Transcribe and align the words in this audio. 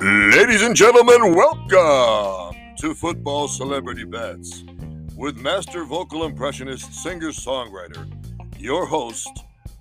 Ladies 0.00 0.60
and 0.60 0.76
gentlemen, 0.76 1.34
welcome 1.34 2.54
to 2.76 2.94
Football 2.94 3.48
Celebrity 3.48 4.04
Bets 4.04 4.64
with 5.16 5.38
master 5.38 5.84
vocal 5.84 6.24
impressionist, 6.24 6.92
singer 6.92 7.30
songwriter, 7.30 8.12
your 8.58 8.84
host, 8.84 9.30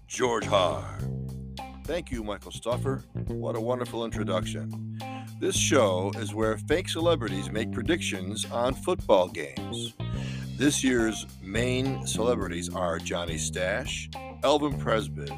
George 0.07 0.45
Haar. 0.45 0.99
Thank 1.83 2.09
you, 2.09 2.23
Michael 2.23 2.51
Stuffer. 2.51 3.03
What 3.27 3.57
a 3.57 3.61
wonderful 3.61 4.05
introduction. 4.05 4.99
This 5.41 5.57
show 5.57 6.13
is 6.17 6.33
where 6.33 6.57
fake 6.57 6.87
celebrities 6.87 7.51
make 7.51 7.73
predictions 7.73 8.45
on 8.51 8.73
football 8.73 9.27
games. 9.27 9.93
This 10.55 10.81
year's 10.81 11.25
main 11.41 12.07
celebrities 12.07 12.73
are 12.73 12.99
Johnny 12.99 13.37
Stash, 13.37 14.09
Elvin 14.43 14.73
Presbiz, 14.79 15.29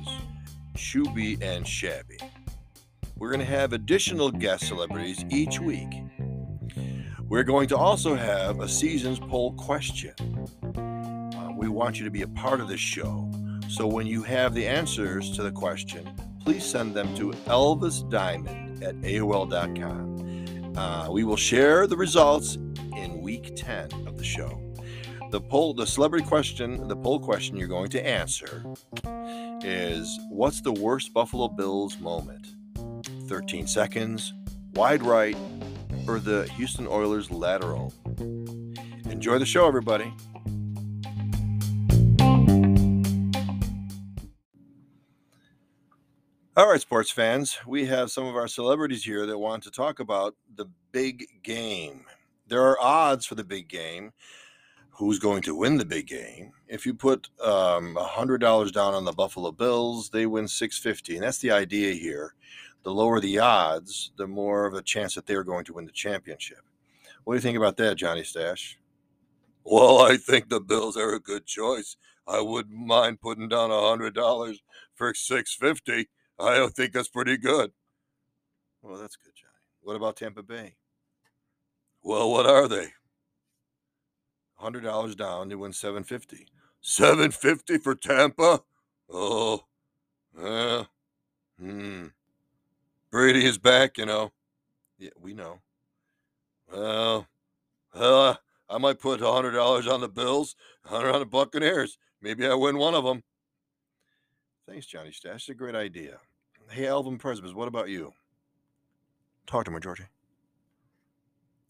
Shuby, 0.76 1.42
and 1.42 1.68
Shabby. 1.68 2.18
We're 3.16 3.30
going 3.30 3.40
to 3.40 3.46
have 3.46 3.74
additional 3.74 4.32
guest 4.32 4.68
celebrities 4.68 5.26
each 5.30 5.60
week. 5.60 5.90
We're 7.28 7.44
going 7.44 7.68
to 7.68 7.78
also 7.78 8.16
have 8.16 8.60
a 8.60 8.68
season's 8.68 9.20
poll 9.20 9.54
question. 9.54 10.14
Uh, 10.76 11.50
we 11.56 11.68
want 11.68 12.00
you 12.00 12.06
to 12.06 12.12
be 12.12 12.24
a 12.24 12.28
part 12.28 12.60
of 12.62 12.68
this 12.68 12.80
show. 12.80 13.30
So 13.70 13.86
when 13.86 14.08
you 14.08 14.24
have 14.24 14.54
the 14.54 14.66
answers 14.66 15.36
to 15.36 15.44
the 15.44 15.52
question, 15.52 16.10
please 16.42 16.66
send 16.66 16.96
them 16.96 17.14
to 17.16 17.32
elvisdiamond 17.32 18.82
at 18.82 18.96
AOL.com. 18.96 20.76
Uh, 20.76 21.12
we 21.12 21.24
will 21.24 21.36
share 21.36 21.88
the 21.88 21.98
results 21.98 22.56
in 22.96 23.22
week 23.22 23.54
10 23.56 24.08
of 24.08 24.18
the 24.18 24.24
show. 24.24 24.69
The 25.30 25.40
poll, 25.40 25.76
the 25.76 25.86
celebrity 25.86 26.26
question, 26.26 26.88
the 26.88 26.96
poll 26.96 27.20
question 27.20 27.56
you're 27.56 27.68
going 27.68 27.90
to 27.90 28.04
answer 28.04 28.66
is 29.64 30.20
what's 30.30 30.60
the 30.62 30.72
worst 30.74 31.14
Buffalo 31.14 31.48
Bills 31.48 32.00
moment? 32.00 32.48
13 33.28 33.68
seconds, 33.68 34.34
wide 34.74 35.04
right, 35.04 35.38
or 36.08 36.20
the 36.20 36.50
Houston 36.56 36.88
Oilers 36.88 37.30
lateral. 37.30 37.94
Enjoy 39.06 39.38
the 39.38 39.46
show, 39.46 39.68
everybody. 39.68 40.12
All 46.58 46.68
right, 46.72 46.82
sports 46.82 47.12
fans, 47.12 47.60
we 47.68 47.86
have 47.86 48.10
some 48.10 48.26
of 48.26 48.36
our 48.36 48.48
celebrities 48.48 49.04
here 49.04 49.28
that 49.28 49.38
want 49.38 49.62
to 49.62 49.72
talk 49.72 50.00
about 50.00 50.36
the 50.56 50.66
big 50.92 51.28
game. 51.44 52.06
There 52.48 52.64
are 52.64 52.82
odds 52.82 53.28
for 53.28 53.36
the 53.36 53.44
big 53.44 53.68
game. 53.68 54.12
Who's 55.00 55.18
going 55.18 55.42
to 55.44 55.56
win 55.56 55.78
the 55.78 55.86
big 55.86 56.08
game? 56.08 56.52
If 56.68 56.86
you 56.86 56.94
put 56.94 57.30
um, 57.42 57.96
$100 57.96 58.72
down 58.74 58.94
on 58.94 59.06
the 59.06 59.14
Buffalo 59.14 59.50
Bills, 59.50 60.10
they 60.10 60.26
win 60.26 60.46
650 60.46 61.16
And 61.16 61.24
that's 61.24 61.38
the 61.38 61.52
idea 61.52 61.94
here 61.94 62.34
the 62.84 62.92
lower 62.92 63.22
the 63.22 63.40
odds, 63.40 64.12
the 64.18 64.28
more 64.28 64.66
of 64.66 64.74
a 64.74 64.82
chance 64.82 65.16
that 65.16 65.26
they're 65.26 65.46
going 65.46 65.64
to 65.64 65.74
win 65.74 65.86
the 65.86 65.92
championship. 65.94 66.60
What 67.24 67.34
do 67.34 67.38
you 67.38 67.42
think 67.42 67.56
about 67.56 67.78
that, 67.78 67.96
Johnny 67.96 68.26
Stash? 68.26 68.78
Well, 69.64 70.00
I 70.00 70.18
think 70.18 70.50
the 70.50 70.60
Bills 70.60 70.98
are 70.98 71.14
a 71.14 71.20
good 71.22 71.46
choice. 71.46 71.96
I 72.28 72.42
wouldn't 72.42 72.76
mind 72.76 73.22
putting 73.22 73.48
down 73.48 73.72
a 73.72 73.90
hundred 73.90 74.16
dollars 74.16 74.62
for 74.96 75.14
six 75.14 75.56
fifty. 75.56 76.10
I 76.38 76.68
think 76.76 76.92
that's 76.92 77.10
pretty 77.10 77.38
good. 77.38 77.72
Well, 78.82 79.00
that's 79.00 79.16
good, 79.16 79.34
Johnny. 79.34 79.52
What 79.82 79.96
about 79.96 80.18
Tampa 80.18 80.44
Bay? 80.44 80.76
Well, 82.02 82.32
what 82.32 82.46
are 82.46 82.68
they? 82.68 82.94
Hundred 84.60 84.84
dollars 84.84 85.16
down, 85.16 85.48
they 85.48 85.56
win 85.56 85.72
seven 85.72 86.04
fifty. 86.04 86.48
Seven 86.82 87.32
fifty 87.32 87.78
for 87.78 87.96
Tampa? 87.96 88.62
Oh, 89.10 89.64
yeah. 90.38 90.84
Hmm. 91.58 92.08
Brady 93.10 93.46
is 93.46 93.58
back, 93.58 93.98
you 93.98 94.06
know. 94.06 94.34
Yeah, 94.98 95.12
we 95.20 95.34
know. 95.34 95.60
Well, 96.72 97.28
uh, 97.94 98.36
I 98.70 98.78
might 98.78 99.00
put 99.00 99.22
hundred 99.22 99.52
dollars 99.52 99.88
on 99.88 100.02
the 100.02 100.10
Bills, 100.10 100.58
hundred 100.84 101.14
on 101.14 101.20
the 101.22 101.26
Buccaneers. 101.26 101.98
Maybe 102.22 102.46
I 102.46 102.54
win 102.54 102.78
one 102.78 102.96
of 102.96 103.06
them. 103.06 103.24
Thanks, 104.68 104.86
Johnny 104.86 105.14
Stash. 105.14 105.36
It's 105.36 105.50
a 105.50 105.54
great 105.54 105.76
idea. 105.76 106.18
Hey, 106.70 106.88
Alvin 106.88 107.18
Presbys, 107.18 107.54
what 107.54 107.70
about 107.70 107.88
you? 107.88 108.14
Talk 109.48 109.66
to 109.66 109.72
me, 109.72 109.80
Georgie. 109.80 110.04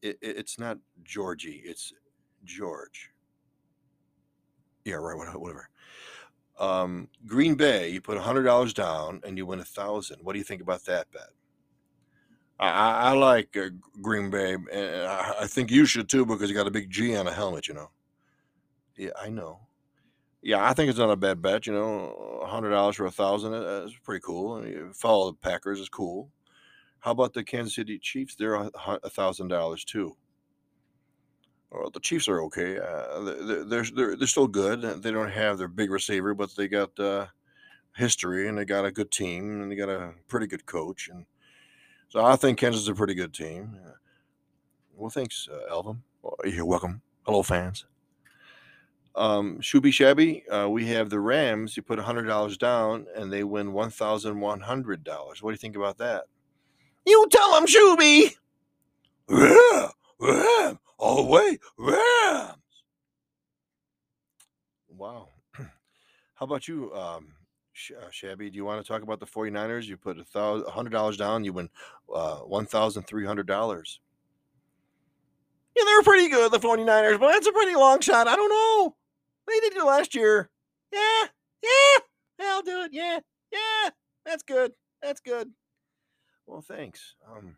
It, 0.01 0.17
it, 0.21 0.37
it's 0.37 0.57
not 0.57 0.79
Georgie. 1.03 1.61
It's 1.63 1.93
George. 2.43 3.11
Yeah, 4.85 4.95
right. 4.95 5.17
Whatever. 5.37 5.69
Um, 6.59 7.07
Green 7.25 7.55
Bay, 7.55 7.89
you 7.89 8.01
put 8.01 8.17
hundred 8.17 8.43
dollars 8.43 8.73
down 8.73 9.21
and 9.25 9.37
you 9.37 9.45
win 9.45 9.59
a 9.59 9.65
thousand. 9.65 10.19
What 10.21 10.33
do 10.33 10.39
you 10.39 10.45
think 10.45 10.61
about 10.61 10.83
that 10.85 11.11
bet? 11.11 11.29
I, 12.59 13.09
I 13.09 13.11
like 13.13 13.55
uh, 13.55 13.69
Green 14.01 14.29
Bay, 14.29 14.53
and 14.53 15.05
I, 15.05 15.33
I 15.41 15.47
think 15.47 15.71
you 15.71 15.85
should 15.85 16.09
too 16.09 16.25
because 16.25 16.49
you 16.49 16.55
got 16.55 16.67
a 16.67 16.71
big 16.71 16.89
G 16.89 17.15
on 17.15 17.27
a 17.27 17.31
helmet. 17.31 17.67
You 17.67 17.75
know. 17.75 17.91
Yeah, 18.97 19.11
I 19.19 19.29
know. 19.29 19.61
Yeah, 20.41 20.67
I 20.67 20.73
think 20.73 20.89
it's 20.89 20.99
not 20.99 21.09
a 21.09 21.15
bad 21.15 21.41
bet. 21.41 21.67
You 21.67 21.73
know, 21.73 22.43
hundred 22.45 22.71
dollars 22.71 22.97
for 22.97 23.05
a 23.05 23.11
thousand 23.11 23.53
is 23.53 23.93
pretty 24.03 24.21
cool. 24.25 24.61
I 24.61 24.93
follow 24.93 25.31
the 25.31 25.37
Packers 25.37 25.79
is 25.79 25.89
cool. 25.89 26.29
How 26.99 27.11
about 27.11 27.33
the 27.33 27.43
Kansas 27.43 27.75
City 27.75 27.97
Chiefs? 27.97 28.35
They're 28.35 28.55
a 28.55 29.09
thousand 29.09 29.47
dollars 29.47 29.85
too. 29.85 30.17
Well, 31.71 31.91
the 31.91 31.99
Chiefs 31.99 32.27
are 32.27 32.41
okay. 32.43 32.79
Uh, 32.79 33.21
they're, 33.21 33.83
they're 33.83 34.15
they're 34.15 34.27
still 34.27 34.47
good. 34.47 34.81
They 35.03 35.11
don't 35.11 35.29
have 35.29 35.57
their 35.57 35.67
big 35.67 35.91
receiver, 35.91 36.33
but 36.33 36.55
they 36.55 36.67
got 36.67 36.99
uh, 36.99 37.27
history 37.95 38.47
and 38.47 38.57
they 38.57 38.65
got 38.65 38.85
a 38.85 38.91
good 38.91 39.11
team 39.11 39.61
and 39.61 39.71
they 39.71 39.75
got 39.75 39.89
a 39.89 40.13
pretty 40.27 40.47
good 40.47 40.65
coach. 40.65 41.09
And 41.09 41.25
so 42.07 42.25
I 42.25 42.35
think 42.35 42.57
Kansas 42.57 42.81
is 42.81 42.87
a 42.87 42.95
pretty 42.95 43.13
good 43.13 43.33
team. 43.33 43.77
Well, 44.95 45.11
thanks, 45.11 45.47
uh, 45.51 45.71
Elvin. 45.71 46.01
Well, 46.23 46.35
you're 46.43 46.65
welcome. 46.65 47.01
Hello, 47.23 47.43
fans. 47.43 47.85
Um, 49.15 49.59
Shuby 49.59 49.91
Shabby, 49.93 50.47
uh, 50.49 50.69
we 50.69 50.85
have 50.87 51.09
the 51.09 51.19
Rams. 51.19 51.77
You 51.77 51.83
put 51.83 51.99
hundred 51.99 52.23
dollars 52.23 52.57
down 52.57 53.05
and 53.15 53.31
they 53.31 53.43
win 53.43 53.73
one 53.73 53.91
thousand 53.91 54.39
one 54.39 54.61
hundred 54.61 55.03
dollars. 55.03 55.43
What 55.43 55.51
do 55.51 55.53
you 55.53 55.57
think 55.57 55.75
about 55.75 55.99
that? 55.99 56.23
You 57.05 57.27
tell 57.31 57.53
them. 57.53 57.65
Yeah, 59.29 59.89
yeah 60.19 60.73
the 60.99 61.23
way 61.23 61.57
Rams. 61.77 62.55
Wow. 64.89 65.29
How 66.35 66.45
about 66.45 66.67
you, 66.67 66.93
um, 66.93 67.33
uh, 67.97 68.09
Shabby? 68.11 68.49
Do 68.49 68.57
you 68.57 68.65
want 68.65 68.83
to 68.83 68.87
talk 68.87 69.01
about 69.01 69.19
the 69.19 69.25
49ers? 69.25 69.85
You 69.85 69.97
put 69.97 70.19
a 70.19 70.23
thousand, 70.23 70.69
hundred 70.69 70.91
dollars 70.91 71.17
down, 71.17 71.43
you 71.43 71.53
win 71.53 71.69
uh, 72.13 72.37
one 72.37 72.65
thousand 72.65 73.03
three 73.03 73.25
hundred 73.25 73.47
dollars. 73.47 73.99
Yeah, 75.75 75.83
they 75.85 75.93
were 75.93 76.03
pretty 76.03 76.29
good, 76.29 76.51
the 76.51 76.59
49ers, 76.59 77.19
but 77.19 77.31
that's 77.31 77.47
a 77.47 77.53
pretty 77.53 77.75
long 77.75 78.01
shot. 78.01 78.27
I 78.27 78.35
don't 78.35 78.49
know. 78.49 78.95
They 79.47 79.59
did 79.61 79.77
it 79.77 79.83
last 79.83 80.13
year. 80.13 80.49
Yeah, 80.91 81.25
yeah, 81.63 81.99
I'll 82.41 82.61
do 82.61 82.81
it. 82.81 82.91
Yeah, 82.91 83.19
yeah, 83.51 83.89
that's 84.25 84.43
good. 84.43 84.73
That's 85.01 85.21
good. 85.21 85.49
Well, 86.47 86.61
thanks. 86.61 87.15
Um, 87.31 87.55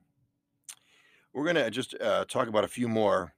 we're 1.34 1.44
going 1.44 1.56
to 1.56 1.70
just 1.72 1.96
uh, 2.02 2.26
talk 2.26 2.48
about 2.48 2.64
a 2.64 2.70
few 2.70 2.88
more. 2.88 3.34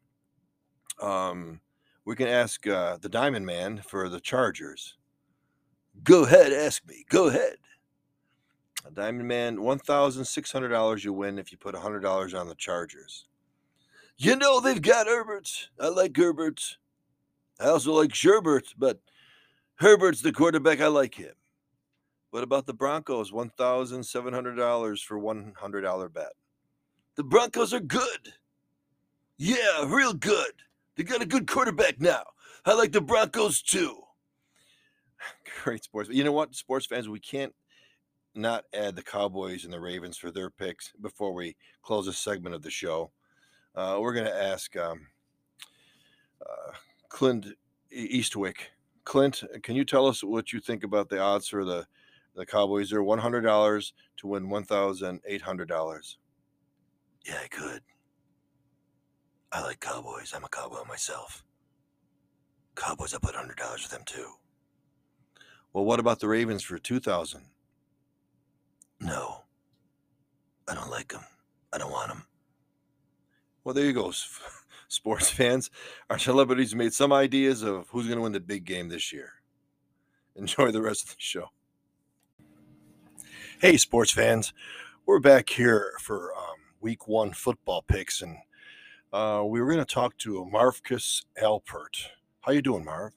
Um, 1.01 1.59
we 2.05 2.15
can 2.15 2.27
ask 2.27 2.65
uh, 2.67 2.97
the 2.97 3.09
Diamond 3.09 3.45
Man 3.45 3.81
for 3.87 4.09
the 4.09 4.19
Chargers. 4.19 4.97
Go 6.03 6.23
ahead, 6.25 6.51
ask 6.51 6.85
me. 6.87 7.05
Go 7.09 7.27
ahead. 7.27 7.57
A 8.85 8.91
Diamond 8.91 9.27
Man, 9.27 9.57
$1,600 9.57 11.03
you 11.03 11.13
win 11.13 11.39
if 11.39 11.51
you 11.51 11.57
put 11.57 11.75
$100 11.75 12.39
on 12.39 12.47
the 12.49 12.55
Chargers. 12.55 13.25
You 14.17 14.35
know, 14.35 14.59
they've 14.59 14.81
got 14.81 15.07
Herbert. 15.07 15.69
I 15.79 15.87
like 15.87 16.15
Herbert. 16.15 16.77
I 17.59 17.67
also 17.67 17.93
like 17.93 18.11
Sherbert, 18.11 18.73
but 18.77 18.99
Herbert's 19.75 20.21
the 20.21 20.33
quarterback. 20.33 20.81
I 20.81 20.87
like 20.87 21.15
him. 21.15 21.33
What 22.31 22.43
about 22.43 22.65
the 22.65 22.73
Broncos? 22.73 23.31
$1,700 23.31 25.03
for 25.03 25.19
$100 25.19 26.13
bet. 26.13 26.33
The 27.15 27.23
Broncos 27.23 27.73
are 27.73 27.79
good. 27.79 28.33
Yeah, 29.37 29.85
real 29.85 30.13
good. 30.13 30.51
They 30.95 31.03
got 31.03 31.21
a 31.21 31.27
good 31.27 31.47
quarterback 31.47 31.99
now. 31.99 32.23
I 32.65 32.73
like 32.73 32.91
the 32.91 33.01
Broncos 33.01 33.61
too. 33.61 33.99
Great 35.63 35.83
sports. 35.83 36.09
You 36.09 36.23
know 36.23 36.31
what, 36.31 36.55
sports 36.55 36.85
fans, 36.85 37.09
we 37.09 37.19
can't 37.19 37.53
not 38.35 38.65
add 38.73 38.95
the 38.95 39.03
Cowboys 39.03 39.63
and 39.63 39.73
the 39.73 39.79
Ravens 39.79 40.17
for 40.17 40.31
their 40.31 40.49
picks 40.49 40.91
before 41.01 41.33
we 41.33 41.55
close 41.81 42.05
this 42.05 42.17
segment 42.17 42.55
of 42.55 42.63
the 42.63 42.71
show. 42.71 43.11
Uh, 43.75 43.97
we're 43.99 44.13
going 44.13 44.25
to 44.25 44.43
ask 44.43 44.75
um, 44.75 45.07
uh, 46.41 46.71
Clint 47.09 47.47
Eastwick. 47.95 48.55
Clint, 49.03 49.43
can 49.61 49.75
you 49.75 49.83
tell 49.85 50.07
us 50.07 50.23
what 50.23 50.53
you 50.53 50.59
think 50.59 50.83
about 50.83 51.09
the 51.09 51.19
odds 51.19 51.47
for 51.47 51.65
the, 51.65 51.85
the 52.35 52.45
Cowboys? 52.45 52.89
They're 52.89 53.03
$100 53.03 53.91
to 54.17 54.27
win 54.27 54.47
$1,800. 54.47 56.15
Yeah, 57.25 57.39
I 57.43 57.47
could. 57.47 57.81
I 59.51 59.61
like 59.61 59.79
cowboys. 59.79 60.33
I'm 60.35 60.43
a 60.43 60.49
cowboy 60.49 60.83
myself. 60.87 61.43
Cowboys, 62.75 63.13
I 63.13 63.19
put 63.19 63.35
hundred 63.35 63.57
dollars 63.57 63.83
with 63.83 63.91
them 63.91 64.03
too. 64.05 64.31
Well, 65.73 65.85
what 65.85 65.99
about 65.99 66.19
the 66.19 66.27
Ravens 66.27 66.63
for 66.63 66.77
2000? 66.77 67.41
No, 68.99 69.43
I 70.67 70.75
don't 70.75 70.89
like 70.89 71.11
them. 71.11 71.23
I 71.71 71.77
don't 71.77 71.91
want 71.91 72.09
them. 72.09 72.25
Well, 73.63 73.73
there 73.73 73.85
you 73.85 73.93
go, 73.93 74.11
sports 74.87 75.29
fans. 75.29 75.69
Our 76.09 76.19
celebrities 76.19 76.75
made 76.75 76.93
some 76.93 77.13
ideas 77.13 77.63
of 77.63 77.87
who's 77.89 78.05
going 78.05 78.17
to 78.17 78.23
win 78.23 78.33
the 78.33 78.39
big 78.39 78.65
game 78.65 78.89
this 78.89 79.11
year. 79.11 79.33
Enjoy 80.35 80.71
the 80.71 80.81
rest 80.81 81.03
of 81.03 81.09
the 81.09 81.15
show. 81.19 81.49
Hey, 83.59 83.77
sports 83.77 84.11
fans. 84.11 84.53
We're 85.05 85.19
back 85.19 85.49
here 85.49 85.93
for 85.99 86.33
um, 86.35 86.52
week 86.83 87.07
one 87.07 87.31
football 87.31 87.81
picks, 87.81 88.21
and 88.21 88.35
uh, 89.13 89.41
we 89.45 89.61
were 89.61 89.67
going 89.67 89.79
to 89.83 89.85
talk 89.85 90.17
to 90.17 90.45
Marcus 90.45 91.23
Alpert. 91.41 92.09
How 92.41 92.51
you 92.51 92.61
doing, 92.61 92.83
Marv? 92.83 93.13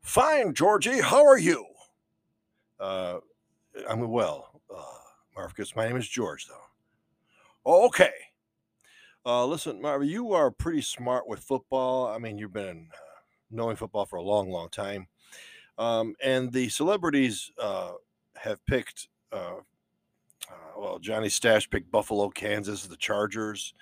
Fine, 0.00 0.54
Georgie. 0.54 1.00
How 1.00 1.26
are 1.26 1.38
you? 1.38 1.66
Uh, 2.78 3.18
I'm 3.88 4.08
well, 4.08 4.62
uh, 4.74 4.82
Marcus. 5.36 5.74
My 5.74 5.88
name 5.88 5.96
is 5.96 6.08
George, 6.08 6.46
though. 6.46 7.82
Okay. 7.86 8.12
Uh, 9.26 9.44
listen, 9.44 9.82
Marv, 9.82 10.04
you 10.04 10.32
are 10.32 10.50
pretty 10.50 10.80
smart 10.80 11.26
with 11.26 11.40
football. 11.40 12.06
I 12.06 12.18
mean, 12.18 12.38
you've 12.38 12.52
been 12.52 12.88
uh, 12.92 13.20
knowing 13.50 13.76
football 13.76 14.06
for 14.06 14.16
a 14.16 14.22
long, 14.22 14.48
long 14.48 14.68
time. 14.70 15.08
Um, 15.76 16.14
and 16.22 16.52
the 16.52 16.68
celebrities 16.68 17.50
uh, 17.58 17.92
have 18.36 18.64
picked, 18.66 19.08
uh, 20.50 20.80
well, 20.80 20.98
Johnny 20.98 21.28
Stash 21.28 21.68
picked 21.70 21.90
Buffalo, 21.90 22.28
Kansas, 22.30 22.86
the 22.86 22.96
Chargers. 22.96 23.74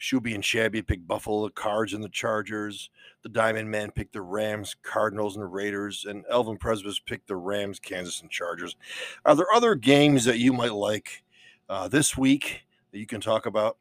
Shuby 0.00 0.34
and 0.34 0.44
Shabby 0.44 0.82
picked 0.82 1.06
Buffalo, 1.06 1.44
the 1.46 1.52
Cards, 1.52 1.94
and 1.94 2.04
the 2.04 2.08
Chargers. 2.10 2.90
The 3.22 3.28
Diamond 3.30 3.70
Man 3.70 3.90
picked 3.90 4.12
the 4.12 4.20
Rams, 4.20 4.76
Cardinals, 4.82 5.36
and 5.36 5.42
the 5.42 5.48
Raiders. 5.48 6.04
And 6.08 6.24
Elvin 6.30 6.58
Presbus 6.58 7.04
picked 7.04 7.28
the 7.28 7.36
Rams, 7.36 7.80
Kansas, 7.80 8.20
and 8.20 8.30
Chargers. 8.30 8.76
Are 9.24 9.34
there 9.34 9.50
other 9.54 9.74
games 9.74 10.24
that 10.24 10.38
you 10.38 10.52
might 10.52 10.74
like 10.74 11.24
uh, 11.68 11.88
this 11.88 12.16
week 12.16 12.66
that 12.92 12.98
you 12.98 13.06
can 13.06 13.20
talk 13.20 13.46
about? 13.46 13.78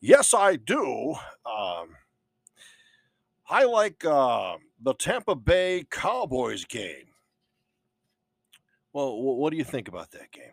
Yes, 0.00 0.32
I 0.32 0.56
do. 0.56 1.14
Um, 1.44 1.96
I 3.48 3.64
like 3.64 4.04
uh, 4.04 4.56
the 4.80 4.94
Tampa 4.94 5.34
Bay 5.34 5.86
Cowboys 5.90 6.64
game. 6.64 7.08
Well, 8.92 9.20
what 9.20 9.50
do 9.50 9.56
you 9.56 9.64
think 9.64 9.88
about 9.88 10.10
that 10.12 10.30
game? 10.30 10.52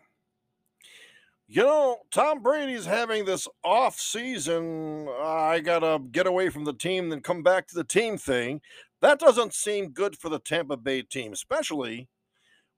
You 1.46 1.62
know, 1.62 1.98
Tom 2.10 2.42
Brady's 2.42 2.86
having 2.86 3.24
this 3.24 3.46
off 3.62 3.98
season. 3.98 5.08
I 5.20 5.60
got 5.60 5.80
to 5.80 6.00
get 6.10 6.26
away 6.26 6.48
from 6.48 6.64
the 6.64 6.72
team, 6.72 7.10
then 7.10 7.20
come 7.20 7.42
back 7.42 7.66
to 7.68 7.74
the 7.74 7.84
team 7.84 8.16
thing. 8.16 8.60
That 9.02 9.18
doesn't 9.18 9.52
seem 9.52 9.90
good 9.90 10.16
for 10.16 10.30
the 10.30 10.38
Tampa 10.38 10.76
Bay 10.78 11.02
team, 11.02 11.32
especially 11.32 12.08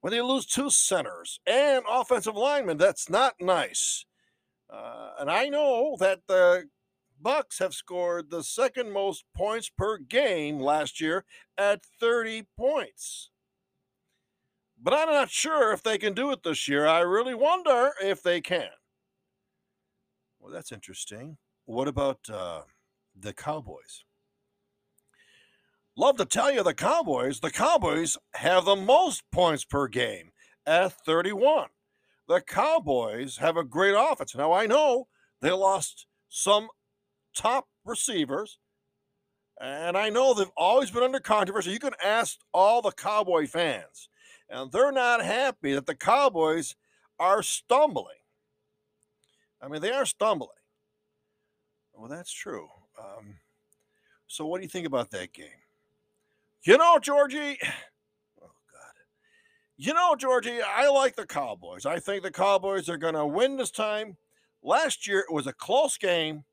when 0.01 0.13
they 0.13 0.21
lose 0.21 0.47
two 0.47 0.71
centers 0.71 1.39
and 1.47 1.85
offensive 1.89 2.35
linemen. 2.35 2.77
That's 2.77 3.09
not 3.09 3.35
nice. 3.41 4.05
Uh, 4.69 5.11
and 5.21 5.31
I 5.31 5.49
know 5.49 5.97
that 6.01 6.21
the 6.27 6.65
Bucks 7.21 7.61
have 7.61 7.73
scored 7.73 8.31
the 8.31 8.43
second 8.43 8.93
most 8.93 9.25
points 9.35 9.71
per 9.71 9.99
game 9.99 10.59
last 10.59 11.01
year 11.01 11.25
at 11.57 11.85
30 12.01 12.47
points 12.59 13.31
but 14.87 14.95
I'm 14.95 15.09
not 15.09 15.31
sure 15.31 15.73
if 15.73 15.83
they 15.83 15.99
can 15.99 16.13
do 16.13 16.31
it 16.31 16.45
this 16.45 16.69
year. 16.69 16.87
I 16.87 17.01
really 17.01 17.35
wonder 17.35 17.91
if 18.01 18.23
they 18.23 18.41
can. 18.41 18.69
Well, 20.39 20.53
that's 20.53 20.71
interesting. 20.71 21.39
What 21.65 21.89
about 21.89 22.21
uh, 22.33 22.61
the 23.19 23.33
Cowboys? 23.33 24.05
Love 25.97 26.19
to 26.19 26.25
tell 26.25 26.53
you 26.53 26.63
the 26.63 26.73
Cowboys, 26.73 27.41
the 27.41 27.51
Cowboys 27.51 28.17
have 28.35 28.65
the 28.65 28.77
most 28.77 29.25
points 29.33 29.65
per 29.65 29.89
game 29.89 30.31
at 30.65 30.93
31. 31.05 31.67
The 32.29 32.41
Cowboys 32.43 33.39
have 33.39 33.57
a 33.57 33.65
great 33.65 33.97
offense. 33.99 34.37
Now, 34.37 34.53
I 34.53 34.67
know 34.67 35.09
they 35.43 35.51
lost 35.51 36.07
some 36.29 36.69
top 37.37 37.67
receivers, 37.85 38.61
and 39.61 39.97
I 39.97 40.11
know 40.11 40.33
they've 40.33 40.47
always 40.57 40.93
been 40.93 41.03
under 41.03 41.19
controversy. 41.19 41.73
You 41.73 41.81
can 41.81 41.95
ask 42.05 42.39
all 42.55 42.83
the 42.83 42.93
Cowboy 42.93 43.49
fans 43.49 44.09
and 44.49 44.71
they're 44.73 44.93
not 44.93 45.23
happy 45.23 45.75
that 45.75 45.87
the 45.87 45.95
Cowboys 45.95 46.77
are 47.19 47.43
stumbling. 47.43 48.17
I 49.61 49.69
mean, 49.69 49.81
they 49.81 49.91
are 49.91 50.07
stumbling. 50.07 50.51
Well, 51.95 52.09
that's 52.09 52.33
true. 52.33 52.69
Um, 52.99 53.39
so, 54.27 54.47
what 54.47 54.59
do 54.59 54.65
you 54.65 54.69
think 54.69 54.87
about 54.87 55.11
that 55.11 55.33
game? 55.33 55.47
You 56.65 56.79
know, 56.79 56.99
Georgie. 57.01 57.59
Oh 58.39 58.53
God. 58.71 58.93
You 59.79 59.95
know, 59.95 60.15
Georgie, 60.15 60.61
I 60.63 60.89
like 60.89 61.17
the 61.17 61.27
Cowboys. 61.27 61.87
I 61.87 61.99
think 61.99 62.23
the 62.23 62.31
Cowboys 62.31 62.89
are 62.89 62.99
going 62.99 63.15
to 63.15 63.27
win 63.27 63.57
this 63.57 63.71
time. 63.71 64.19
Last 64.63 65.07
year, 65.07 65.21
it 65.21 65.33
was 65.33 65.47
a 65.47 65.53
close 65.53 65.97
game 65.97 66.45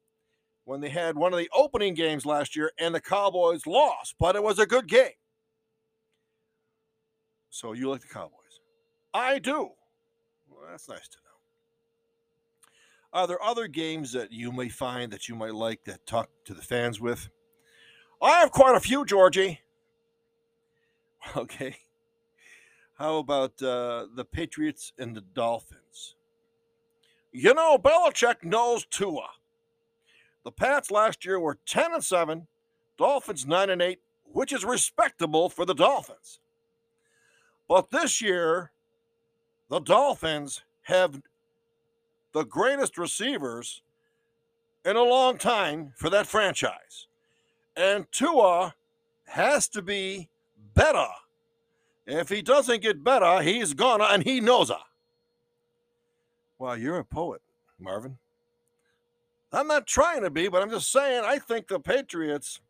when 0.65 0.79
they 0.79 0.89
had 0.89 1.17
one 1.17 1.33
of 1.33 1.39
the 1.39 1.49
opening 1.53 1.93
games 1.93 2.25
last 2.25 2.55
year, 2.55 2.71
and 2.79 2.95
the 2.95 3.01
Cowboys 3.01 3.67
lost, 3.67 4.15
but 4.19 4.35
it 4.35 4.43
was 4.43 4.59
a 4.59 4.65
good 4.65 4.87
game. 4.87 5.11
So 7.53 7.73
you 7.73 7.87
like 7.87 8.01
the 8.01 8.07
Cowboys? 8.07 8.61
I 9.13 9.37
do. 9.37 9.69
Well, 10.49 10.61
that's 10.71 10.89
nice 10.89 11.07
to 11.07 11.17
know. 11.17 13.19
Are 13.19 13.27
there 13.27 13.41
other 13.43 13.67
games 13.67 14.11
that 14.13 14.31
you 14.31 14.51
may 14.51 14.69
find 14.69 15.13
that 15.13 15.29
you 15.29 15.35
might 15.35 15.53
like 15.53 15.83
that 15.83 16.07
talk 16.07 16.31
to 16.45 16.55
the 16.55 16.63
fans 16.63 16.99
with? 16.99 17.29
I 18.23 18.39
have 18.39 18.49
quite 18.49 18.75
a 18.75 18.79
few, 18.79 19.05
Georgie. 19.05 19.61
Okay. 21.37 21.77
How 22.97 23.17
about 23.17 23.61
uh, 23.61 24.07
the 24.13 24.25
Patriots 24.25 24.91
and 24.97 25.15
the 25.15 25.21
Dolphins? 25.21 26.15
You 27.31 27.53
know, 27.53 27.77
Belichick 27.77 28.43
knows 28.43 28.85
Tua. 28.89 29.29
The 30.43 30.51
Pats 30.51 30.91
last 30.91 31.23
year 31.23 31.39
were 31.39 31.59
10 31.65 31.93
and 31.93 32.03
7, 32.03 32.47
Dolphins 32.97 33.45
9 33.45 33.69
and 33.69 33.81
8, 33.81 33.99
which 34.25 34.51
is 34.51 34.65
respectable 34.65 35.47
for 35.47 35.65
the 35.65 35.73
Dolphins. 35.73 36.41
But 37.73 37.89
this 37.89 38.21
year, 38.21 38.69
the 39.67 39.79
Dolphins 39.79 40.61
have 40.83 41.23
the 42.31 42.43
greatest 42.43 42.99
receivers 42.99 43.81
in 44.85 44.95
a 44.95 45.01
long 45.01 45.39
time 45.39 45.91
for 45.95 46.11
that 46.11 46.27
franchise. 46.27 47.07
And 47.75 48.05
Tua 48.11 48.75
has 49.25 49.67
to 49.69 49.81
be 49.81 50.29
better. 50.75 51.07
If 52.05 52.29
he 52.29 52.43
doesn't 52.43 52.83
get 52.83 53.03
better, 53.03 53.41
he's 53.41 53.73
gonna, 53.73 54.03
and 54.03 54.21
he 54.21 54.39
knows 54.39 54.69
it. 54.69 54.77
Well, 56.59 56.77
you're 56.77 56.99
a 56.99 57.03
poet, 57.03 57.41
Marvin. 57.79 58.19
I'm 59.51 59.65
not 59.65 59.87
trying 59.87 60.21
to 60.21 60.29
be, 60.29 60.47
but 60.47 60.61
I'm 60.61 60.69
just 60.69 60.91
saying 60.91 61.23
I 61.25 61.39
think 61.39 61.69
the 61.69 61.79
Patriots 61.79 62.61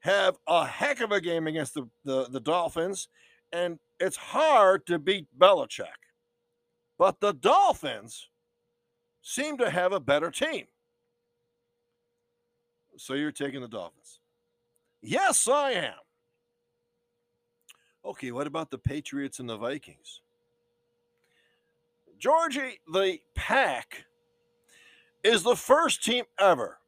have 0.00 0.36
a 0.46 0.66
heck 0.66 1.00
of 1.00 1.12
a 1.12 1.20
game 1.22 1.46
against 1.46 1.72
the, 1.72 1.88
the, 2.04 2.26
the 2.28 2.40
Dolphins 2.40 3.08
and 3.52 3.78
it's 3.98 4.16
hard 4.16 4.86
to 4.86 4.98
beat 4.98 5.26
Belichick. 5.38 5.86
But 6.98 7.20
the 7.20 7.32
Dolphins 7.32 8.28
seem 9.22 9.58
to 9.58 9.70
have 9.70 9.92
a 9.92 10.00
better 10.00 10.30
team. 10.30 10.66
So 12.96 13.14
you're 13.14 13.32
taking 13.32 13.60
the 13.60 13.68
Dolphins? 13.68 14.20
Yes, 15.02 15.48
I 15.48 15.72
am. 15.72 15.94
Okay, 18.04 18.32
what 18.32 18.46
about 18.46 18.70
the 18.70 18.78
Patriots 18.78 19.38
and 19.38 19.48
the 19.48 19.56
Vikings? 19.56 20.20
Georgie, 22.18 22.80
the 22.92 23.18
Pack 23.34 24.04
is 25.24 25.42
the 25.42 25.56
first 25.56 26.04
team 26.04 26.24
ever 26.38 26.79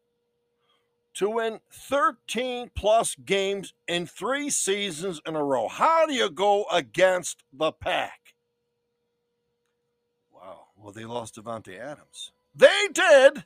to 1.15 1.29
win 1.29 1.61
13 1.71 2.71
plus 2.75 3.15
games 3.15 3.75
in 3.87 4.07
three 4.07 4.51
seasons 4.51 5.21
in 5.27 5.37
a 5.37 5.45
row. 5.45 5.69
How 5.69 6.07
do 6.07 6.15
you 6.15 6.31
go 6.31 6.65
against 6.73 7.43
the 7.53 7.73
pack? 7.73 8.35
Wow. 10.33 10.69
Well, 10.77 10.93
they 10.93 11.05
lost 11.05 11.37
Davante 11.37 11.79
Adams. 11.79 12.33
They 12.55 12.89
did, 12.93 13.45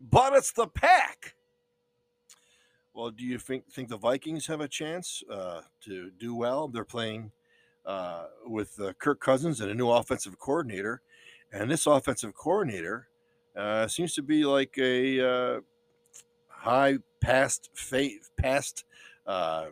but 0.00 0.32
it's 0.34 0.52
the 0.52 0.66
pack. 0.66 1.34
Well, 2.94 3.10
do 3.10 3.24
you 3.24 3.38
think 3.38 3.72
think 3.72 3.88
the 3.88 3.96
Vikings 3.96 4.46
have 4.48 4.60
a 4.60 4.68
chance 4.68 5.22
uh, 5.30 5.62
to 5.84 6.10
do 6.18 6.34
well? 6.34 6.68
They're 6.68 6.84
playing 6.84 7.32
uh, 7.86 8.26
with 8.44 8.78
uh, 8.78 8.92
Kirk 8.98 9.18
Cousins 9.18 9.60
and 9.60 9.70
a 9.70 9.74
new 9.74 9.88
offensive 9.88 10.38
coordinator, 10.38 11.00
and 11.52 11.70
this 11.70 11.86
offensive 11.86 12.34
coordinator 12.34 13.08
uh, 13.56 13.86
seems 13.86 14.14
to 14.14 14.22
be 14.22 14.44
like 14.44 14.76
a 14.78 15.26
uh, 15.26 15.60
high 16.62 16.98
past 17.20 17.70
faith, 17.74 18.30
past 18.36 18.84
uh, 19.26 19.66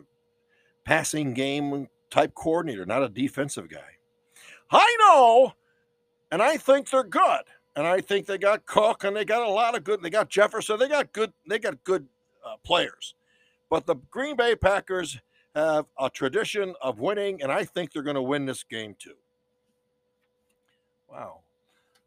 passing 0.83 1.33
game 1.33 1.87
type 2.09 2.35
coordinator, 2.35 2.85
not 2.85 3.01
a 3.01 3.09
defensive 3.09 3.69
guy. 3.69 3.79
I 4.69 4.97
know, 4.99 5.53
and 6.31 6.41
I 6.41 6.57
think 6.57 6.89
they're 6.89 7.03
good, 7.03 7.43
and 7.75 7.87
I 7.87 8.01
think 8.01 8.25
they 8.25 8.37
got 8.37 8.65
Cook, 8.65 9.05
and 9.05 9.15
they 9.15 9.25
got 9.25 9.47
a 9.47 9.49
lot 9.49 9.75
of 9.75 9.83
good. 9.83 10.01
They 10.01 10.09
got 10.09 10.29
Jefferson. 10.29 10.79
They 10.79 10.89
got 10.89 11.13
good. 11.13 11.31
They 11.47 11.59
got 11.59 11.81
good 11.83 12.07
uh, 12.45 12.55
players, 12.63 13.15
but 13.69 13.85
the 13.85 13.95
Green 14.09 14.35
Bay 14.35 14.55
Packers 14.55 15.19
have 15.55 15.85
a 15.99 16.09
tradition 16.09 16.75
of 16.81 16.99
winning, 16.99 17.41
and 17.41 17.51
I 17.51 17.63
think 17.63 17.93
they're 17.93 18.03
going 18.03 18.15
to 18.15 18.21
win 18.21 18.45
this 18.45 18.63
game 18.63 18.95
too. 18.99 19.15
Wow. 21.09 21.39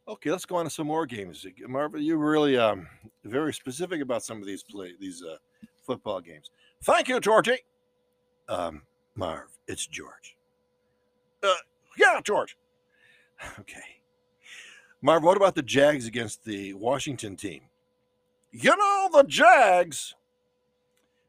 Okay, 0.07 0.31
let's 0.31 0.45
go 0.45 0.57
on 0.57 0.65
to 0.65 0.71
some 0.71 0.87
more 0.87 1.07
games. 1.07 1.47
Marvin, 1.67 2.03
you're 2.03 2.19
really 2.19 2.59
um, 2.59 2.87
very 3.25 3.55
specific 3.55 4.03
about 4.03 4.23
some 4.23 4.39
of 4.39 4.47
these 4.47 4.63
play 4.63 4.93
these 5.01 5.23
uh, 5.23 5.37
football 5.87 6.21
games. 6.21 6.51
Thank 6.83 7.09
you, 7.09 7.21
Georgie. 7.21 7.65
Um, 8.49 8.83
Marv, 9.15 9.49
it's 9.67 9.87
George. 9.87 10.37
Uh, 11.43 11.55
yeah, 11.99 12.21
George. 12.23 12.57
Okay. 13.59 13.83
Marv, 15.03 15.23
what 15.23 15.37
about 15.37 15.55
the 15.55 15.63
Jags 15.63 16.07
against 16.07 16.45
the 16.45 16.73
Washington 16.73 17.37
team? 17.37 17.63
You 18.53 18.75
know, 18.77 19.09
the 19.13 19.25
Jags 19.25 20.15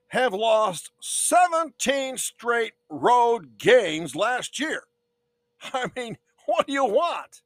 have 0.10 0.34
lost 0.34 0.92
17 1.02 2.18
straight 2.18 2.74
road 2.90 3.58
games 3.58 4.16
last 4.16 4.60
year. 4.60 4.84
I 5.74 5.88
mean, 5.96 6.18
what 6.46 6.68
do 6.68 6.74
you 6.74 6.86
want? 6.86 7.42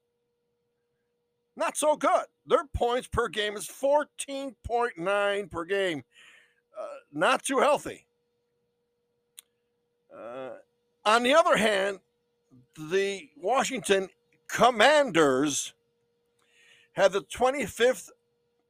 Not 1.60 1.75
so 1.75 1.98
good. 1.98 2.24
Their 2.46 2.63
points 2.74 3.10
per 3.10 3.28
game 3.28 3.58
is 3.58 3.68
14.9 3.68 5.51
per 5.51 5.66
game. 5.66 6.06
Uh, 6.80 6.86
not 7.12 7.44
too 7.44 7.60
healthy. 7.60 8.06
Uh, 10.18 10.51
on 11.06 11.24
the 11.24 11.36
other 11.36 11.58
hand, 11.58 12.00
the 12.78 13.28
Washington 13.36 14.08
Commanders 14.48 15.74
have 16.94 17.12
the 17.12 17.24
25th 17.24 18.12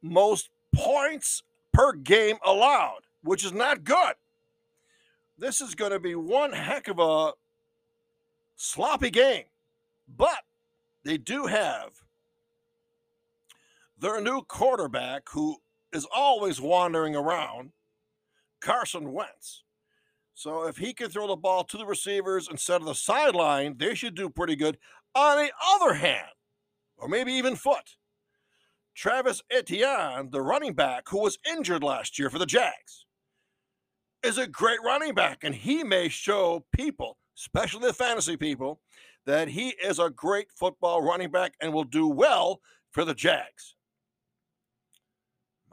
most 0.01 0.49
points 0.73 1.43
per 1.71 1.93
game 1.93 2.37
allowed, 2.43 3.01
which 3.21 3.45
is 3.45 3.53
not 3.53 3.83
good. 3.83 4.15
This 5.37 5.61
is 5.61 5.75
going 5.75 5.91
to 5.91 5.99
be 5.99 6.15
one 6.15 6.53
heck 6.53 6.87
of 6.87 6.97
a 6.97 7.33
sloppy 8.55 9.11
game. 9.11 9.45
But 10.07 10.39
they 11.03 11.17
do 11.17 11.45
have 11.45 11.91
their 13.99 14.21
new 14.21 14.41
quarterback 14.41 15.23
who 15.31 15.57
is 15.93 16.07
always 16.13 16.61
wandering 16.61 17.15
around, 17.15 17.71
Carson 18.61 19.11
Wentz. 19.11 19.63
So 20.33 20.67
if 20.67 20.77
he 20.77 20.93
can 20.93 21.09
throw 21.09 21.27
the 21.27 21.35
ball 21.35 21.63
to 21.65 21.77
the 21.77 21.85
receivers 21.85 22.47
instead 22.49 22.81
of 22.81 22.87
the 22.87 22.95
sideline, 22.95 23.75
they 23.77 23.93
should 23.95 24.15
do 24.15 24.29
pretty 24.29 24.55
good. 24.55 24.77
On 25.15 25.37
the 25.37 25.51
other 25.73 25.95
hand, 25.95 26.29
or 26.97 27.09
maybe 27.09 27.33
even 27.33 27.55
foot, 27.55 27.97
Travis 28.95 29.41
Etienne, 29.51 30.29
the 30.31 30.41
running 30.41 30.73
back 30.73 31.09
who 31.09 31.19
was 31.21 31.39
injured 31.49 31.83
last 31.83 32.19
year 32.19 32.29
for 32.29 32.39
the 32.39 32.45
Jags, 32.45 33.05
is 34.23 34.37
a 34.37 34.47
great 34.47 34.79
running 34.83 35.13
back, 35.13 35.39
and 35.43 35.55
he 35.55 35.83
may 35.83 36.09
show 36.09 36.65
people, 36.73 37.17
especially 37.37 37.87
the 37.87 37.93
fantasy 37.93 38.35
people, 38.35 38.81
that 39.25 39.49
he 39.49 39.69
is 39.83 39.99
a 39.99 40.09
great 40.09 40.51
football 40.51 41.01
running 41.01 41.31
back 41.31 41.53
and 41.61 41.73
will 41.73 41.83
do 41.83 42.07
well 42.07 42.59
for 42.91 43.05
the 43.05 43.13
Jags. 43.13 43.75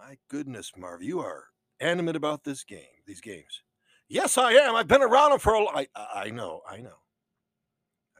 My 0.07 0.17
goodness, 0.29 0.71
Marv, 0.77 1.03
you 1.03 1.19
are 1.19 1.47
animate 1.81 2.15
about 2.15 2.45
this 2.45 2.63
game, 2.63 3.03
these 3.09 3.21
games. 3.21 3.63
Yes, 4.09 4.39
I 4.39 4.53
am. 4.53 4.77
I've 4.77 4.87
been 4.87 5.03
around 5.03 5.31
them 5.31 5.41
for 5.41 5.55
a. 5.55 5.65
I, 5.65 5.87
I 5.97 6.31
know, 6.31 6.61
I 6.71 6.77
know. 6.77 6.95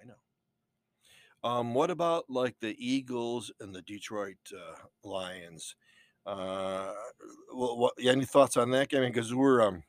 I 0.03 0.05
know. 0.05 1.49
Um, 1.49 1.75
what 1.75 1.93
about 1.93 2.25
like 2.29 2.57
the 2.61 2.75
Eagles 2.85 3.53
and 3.61 3.73
the 3.73 3.83
Detroit 3.83 4.35
uh, 4.53 5.09
Lions? 5.09 5.77
Uh, 6.27 6.91
what, 7.53 7.79
what, 7.79 7.93
any 8.03 8.25
thoughts 8.25 8.57
on 8.57 8.73
that 8.73 8.89
game? 8.89 9.03
Because 9.03 9.33
we're 9.33 9.63
um, 9.63 9.85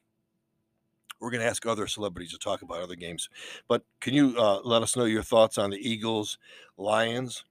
we're 1.19 1.31
going 1.31 1.41
to 1.41 1.49
ask 1.49 1.65
other 1.65 1.87
celebrities 1.87 2.31
to 2.33 2.37
talk 2.37 2.61
about 2.61 2.83
other 2.83 2.95
games, 2.95 3.27
but 3.67 3.81
can 4.01 4.13
you 4.13 4.35
uh, 4.37 4.59
let 4.63 4.83
us 4.83 4.95
know 4.95 5.05
your 5.05 5.23
thoughts 5.23 5.57
on 5.57 5.71
the 5.71 5.77
Eagles 5.77 6.37
Lions? 6.77 7.43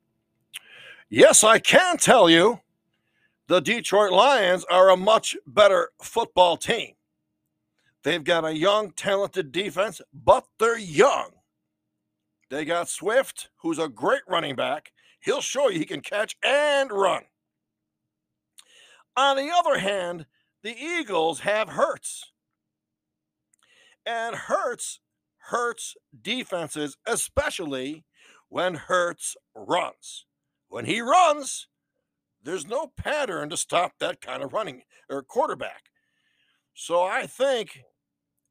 Yes, 1.08 1.42
I 1.42 1.58
can 1.58 1.96
tell 1.96 2.30
you, 2.30 2.60
the 3.48 3.60
Detroit 3.60 4.12
Lions 4.12 4.64
are 4.70 4.90
a 4.90 4.96
much 4.96 5.36
better 5.46 5.90
football 6.02 6.56
team. 6.56 6.92
They've 8.02 8.24
got 8.24 8.44
a 8.44 8.56
young, 8.56 8.92
talented 8.92 9.52
defense, 9.52 10.00
but 10.12 10.46
they're 10.58 10.78
young. 10.78 11.30
They 12.50 12.64
got 12.64 12.88
Swift, 12.88 13.48
who's 13.56 13.78
a 13.78 13.88
great 13.88 14.22
running 14.28 14.54
back. 14.54 14.92
He'll 15.20 15.40
show 15.40 15.68
you 15.68 15.78
he 15.78 15.84
can 15.84 16.00
catch 16.00 16.36
and 16.44 16.92
run. 16.92 17.24
On 19.16 19.36
the 19.36 19.50
other 19.52 19.78
hand, 19.78 20.26
the 20.62 20.76
Eagles 20.76 21.40
have 21.40 21.70
Hurts. 21.70 22.32
And 24.04 24.36
Hurts 24.36 25.00
hurts 25.38 25.96
defenses, 26.22 26.96
especially 27.06 28.04
when 28.48 28.74
Hurts 28.74 29.36
runs. 29.54 30.26
When 30.68 30.84
he 30.84 31.00
runs, 31.00 31.68
there's 32.46 32.66
no 32.66 32.92
pattern 32.96 33.50
to 33.50 33.56
stop 33.56 33.94
that 33.98 34.20
kind 34.20 34.42
of 34.42 34.52
running 34.52 34.82
or 35.10 35.22
quarterback. 35.22 35.90
So 36.74 37.02
I 37.02 37.26
think 37.26 37.82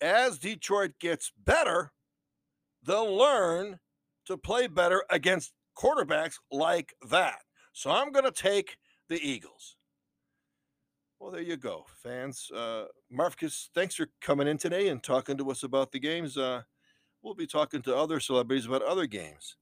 as 0.02 0.38
Detroit 0.38 0.92
gets 1.00 1.32
better, 1.46 1.94
they'll 2.84 3.16
learn 3.16 3.80
to 4.25 4.38
play 4.38 4.68
better 4.68 5.04
against 5.10 5.54
quarterbacks 5.78 6.36
like 6.52 6.94
that. 7.10 7.40
So 7.72 7.90
I'm 7.90 8.12
going 8.12 8.25
to 8.25 8.32
take 8.32 8.78
the 9.08 9.20
Eagles. 9.20 9.78
Well, 11.20 11.32
there 11.32 11.42
you 11.42 11.56
go, 11.56 11.86
fans. 12.04 12.52
Uh, 12.54 12.86
Marcus, 13.10 13.70
thanks 13.74 13.96
for 13.96 14.08
coming 14.22 14.48
in 14.48 14.58
today 14.58 14.90
and 14.90 15.02
talking 15.02 15.38
to 15.38 15.50
us 15.52 15.64
about 15.64 15.94
the 15.94 16.00
games. 16.00 16.38
Uh, 16.38 16.64
we'll 17.24 17.34
be 17.34 17.48
talking 17.48 17.82
to 17.84 17.96
other 17.96 18.20
celebrities 18.20 18.66
about 18.66 18.82
other 18.82 19.06
games. 19.08 19.56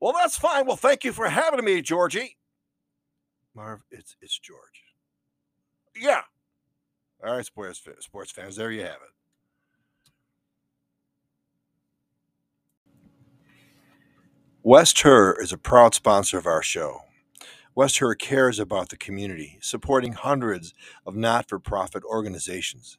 Well, 0.00 0.14
that's 0.14 0.38
fine. 0.38 0.66
Well, 0.66 0.76
thank 0.76 1.04
you 1.04 1.12
for 1.12 1.28
having 1.28 1.64
me, 1.64 1.82
Georgie. 1.82 2.38
Marv, 3.54 3.80
it's 3.90 4.16
it's 4.20 4.38
George. 4.38 4.84
Yeah. 5.96 6.22
All 7.24 7.36
right, 7.36 7.44
sports 7.44 7.82
sports 8.00 8.32
fans. 8.32 8.56
There 8.56 8.70
you 8.70 8.82
have 8.82 8.90
it. 8.90 9.14
West 14.62 15.00
Herr 15.02 15.40
is 15.40 15.52
a 15.52 15.58
proud 15.58 15.94
sponsor 15.94 16.38
of 16.38 16.46
our 16.46 16.62
show. 16.62 17.02
West 17.74 17.98
Herr 17.98 18.14
cares 18.14 18.58
about 18.58 18.88
the 18.88 18.96
community, 18.96 19.58
supporting 19.60 20.12
hundreds 20.12 20.72
of 21.06 21.14
not 21.14 21.48
for 21.48 21.58
profit 21.58 22.02
organizations. 22.04 22.98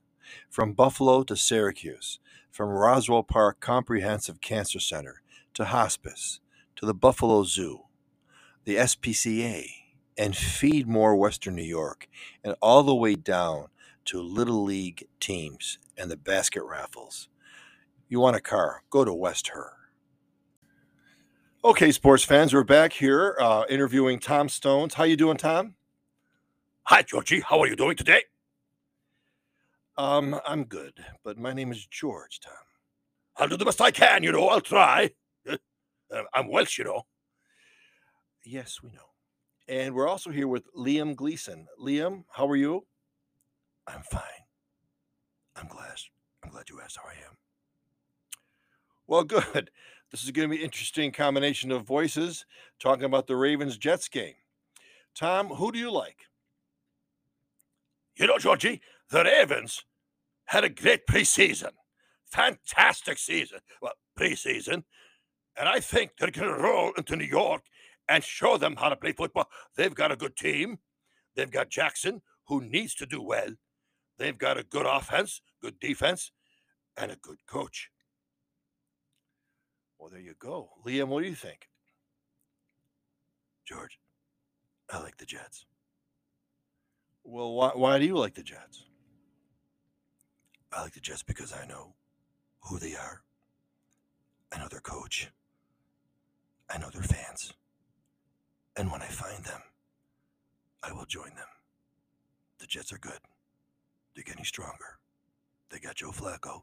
From 0.50 0.74
Buffalo 0.74 1.24
to 1.24 1.36
Syracuse, 1.36 2.20
from 2.52 2.70
Roswell 2.70 3.24
Park 3.24 3.60
Comprehensive 3.60 4.42
Cancer 4.42 4.80
Center 4.80 5.22
to 5.54 5.66
hospice 5.66 6.40
to 6.76 6.86
the 6.86 6.94
Buffalo 6.94 7.44
Zoo, 7.44 7.84
the 8.66 8.76
SPCA, 8.76 9.66
and 10.18 10.36
Feed 10.36 10.88
More 10.88 11.16
Western 11.16 11.56
New 11.56 11.64
York, 11.64 12.08
and 12.44 12.56
all 12.62 12.84
the 12.84 12.96
way 12.96 13.16
down 13.16 13.68
to 14.06 14.22
Little 14.22 14.64
League 14.64 15.08
teams 15.20 15.80
and 15.98 16.12
the 16.12 16.18
basket 16.18 16.64
raffles. 16.64 17.30
You 18.10 18.20
want 18.20 18.38
a 18.38 18.42
car? 18.42 18.84
Go 18.92 19.06
to 19.06 19.14
West 19.14 19.50
Herr. 19.54 19.74
Okay, 21.64 21.92
sports 21.92 22.24
fans, 22.24 22.54
we're 22.54 22.64
back 22.64 22.94
here 22.94 23.38
uh, 23.40 23.66
interviewing 23.70 24.20
Tom 24.20 24.50
Stones. 24.50 24.96
How 24.96 25.04
you 25.06 25.18
doing, 25.18 25.38
Tom? 25.38 25.76
Hi, 26.86 27.04
Georgie. 27.04 27.42
How 27.42 27.60
are 27.62 27.68
you 27.68 27.76
doing 27.76 27.96
today? 27.98 28.24
Um, 29.98 30.40
I'm 30.46 30.66
good, 30.66 30.94
but 31.24 31.38
my 31.38 31.54
name 31.54 31.72
is 31.72 31.86
George, 31.88 32.40
Tom. 32.42 32.54
I'll 33.38 33.48
do 33.50 33.58
the 33.58 33.66
best 33.66 33.82
I 33.82 33.92
can, 33.92 34.24
you 34.24 34.32
know. 34.32 34.48
I'll 34.50 34.62
try. 34.62 35.12
Uh, 36.14 36.24
I'm 36.36 36.50
Welsh, 36.52 36.78
you 36.78 36.86
know. 36.86 37.04
Yes, 38.46 38.80
we 38.84 38.92
know. 38.92 39.15
And 39.68 39.96
we're 39.96 40.08
also 40.08 40.30
here 40.30 40.48
with 40.48 40.72
Liam 40.76 41.16
Gleason. 41.16 41.68
Liam, 41.82 42.24
how 42.32 42.48
are 42.48 42.56
you? 42.56 42.86
I'm 43.88 44.02
fine. 44.02 44.22
I'm 45.56 45.68
glad. 45.68 45.98
I'm 46.44 46.52
glad 46.52 46.70
you 46.70 46.80
asked 46.82 46.98
how 46.98 47.08
I 47.08 47.14
am. 47.14 47.38
Well, 49.08 49.24
good. 49.24 49.72
This 50.12 50.24
is 50.24 50.32
going 50.32 50.48
to 50.48 50.56
be 50.56 50.62
an 50.62 50.66
interesting 50.66 51.12
combination 51.12 51.72
of 51.72 51.84
voices 51.84 52.46
talking 52.80 53.04
about 53.04 53.28
the 53.28 53.36
Ravens 53.36 53.76
Jets 53.76 54.08
game. 54.08 54.36
Tom, 55.14 55.48
who 55.48 55.74
do 55.74 55.80
you 55.80 55.92
like? 55.92 56.28
You 58.16 58.28
know, 58.28 58.38
Georgie, 58.38 58.82
the 59.10 59.24
Ravens 59.24 59.84
had 60.46 60.64
a 60.64 60.70
great 60.70 61.06
preseason. 61.08 61.72
Fantastic 62.28 63.18
season. 63.18 63.60
Well, 63.82 63.94
preseason. 64.18 64.84
And 65.58 65.68
I 65.68 65.82
think 65.82 66.12
they're 66.18 66.32
going 66.32 66.56
to 66.56 66.64
roll 66.64 66.94
into 66.98 67.18
New 67.18 67.26
York 67.26 67.64
and 68.08 68.24
show 68.24 68.58
them 68.58 68.76
how 68.76 68.90
to 68.90 68.96
play 68.96 69.12
football. 69.12 69.50
They've 69.76 69.94
got 69.94 70.12
a 70.12 70.16
good 70.16 70.36
team. 70.36 70.80
They've 71.36 71.52
got 71.52 71.70
Jackson, 71.70 72.22
who 72.48 72.62
needs 72.62 72.96
to 72.96 73.06
do 73.06 73.22
well. 73.22 73.50
They've 74.18 74.38
got 74.38 74.58
a 74.58 74.64
good 74.64 74.86
offense, 74.86 75.42
good 75.62 75.80
defense, 75.80 76.32
and 76.98 77.12
a 77.12 77.18
good 77.18 77.46
coach. 77.48 77.90
Well, 79.98 80.10
there 80.10 80.22
you 80.22 80.36
go. 80.40 80.70
Liam, 80.86 81.08
what 81.08 81.24
do 81.24 81.30
you 81.30 81.36
think? 81.36 81.70
George, 83.66 84.00
I 84.92 85.00
like 85.00 85.18
the 85.18 85.26
Jets. 85.26 85.66
Well, 87.24 87.54
why, 87.54 87.72
why 87.74 88.00
do 88.00 88.06
you 88.06 88.16
like 88.16 88.36
the 88.36 88.44
Jets? 88.44 88.84
I 90.72 90.84
like 90.84 90.94
the 90.94 91.00
Jets 91.00 91.24
because 91.24 91.54
I 91.54 91.66
know 91.66 91.96
who 92.62 92.78
they 92.78 92.96
are. 92.96 93.24
I 94.54 94.60
know 94.60 94.68
their 94.68 94.80
coach. 94.80 95.32
I 96.70 96.78
know 96.78 96.90
their 96.90 97.02
fans. 97.02 97.15
And 98.78 98.92
when 98.92 99.02
I 99.02 99.08
find 99.08 99.44
them, 99.44 99.62
I 100.84 100.92
will 100.92 101.06
join 101.06 101.34
them. 101.36 101.48
The 102.60 102.68
Jets 102.68 102.92
are 102.94 102.98
good. 102.98 103.20
They're 104.14 104.24
getting 104.24 104.46
stronger. 104.46 105.00
They 105.70 105.80
got 105.80 105.96
Joe 105.96 106.12
Flacco. 106.12 106.62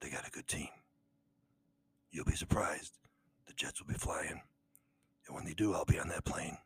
They 0.00 0.10
got 0.10 0.26
a 0.26 0.30
good 0.30 0.46
team. 0.46 0.68
You'll 2.10 2.24
be 2.24 2.36
surprised. 2.36 2.92
The 3.46 3.54
Jets 3.54 3.80
will 3.80 3.92
be 3.92 3.98
flying. 3.98 4.40
And 5.26 5.34
when 5.34 5.44
they 5.44 5.54
do, 5.54 5.74
I'll 5.74 5.84
be 5.84 5.98
on 5.98 6.08
that 6.08 6.24
plane. 6.24 6.58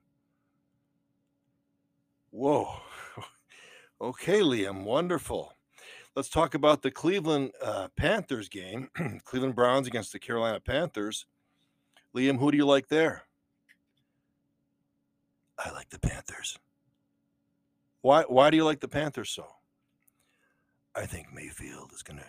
Whoa. 2.30 2.68
Okay, 3.98 4.40
Liam, 4.40 4.84
wonderful. 4.84 5.54
Let's 6.14 6.28
talk 6.28 6.54
about 6.54 6.82
the 6.82 6.90
Cleveland 6.90 7.52
uh, 7.62 7.88
Panthers 7.96 8.50
game. 8.50 8.90
Cleveland 9.24 9.54
Browns 9.54 9.86
against 9.86 10.12
the 10.12 10.18
Carolina 10.18 10.60
Panthers. 10.60 11.24
Liam, 12.14 12.38
who 12.38 12.50
do 12.50 12.58
you 12.58 12.66
like 12.66 12.88
there? 12.88 13.22
I 15.58 15.70
like 15.70 15.88
the 15.90 15.98
Panthers. 15.98 16.58
Why 18.02 18.22
why 18.22 18.50
do 18.50 18.56
you 18.56 18.64
like 18.64 18.80
the 18.80 18.88
Panthers 18.88 19.30
so? 19.30 19.46
I 20.94 21.06
think 21.06 21.32
Mayfield 21.32 21.92
is 21.92 22.02
going 22.02 22.18
to 22.18 22.26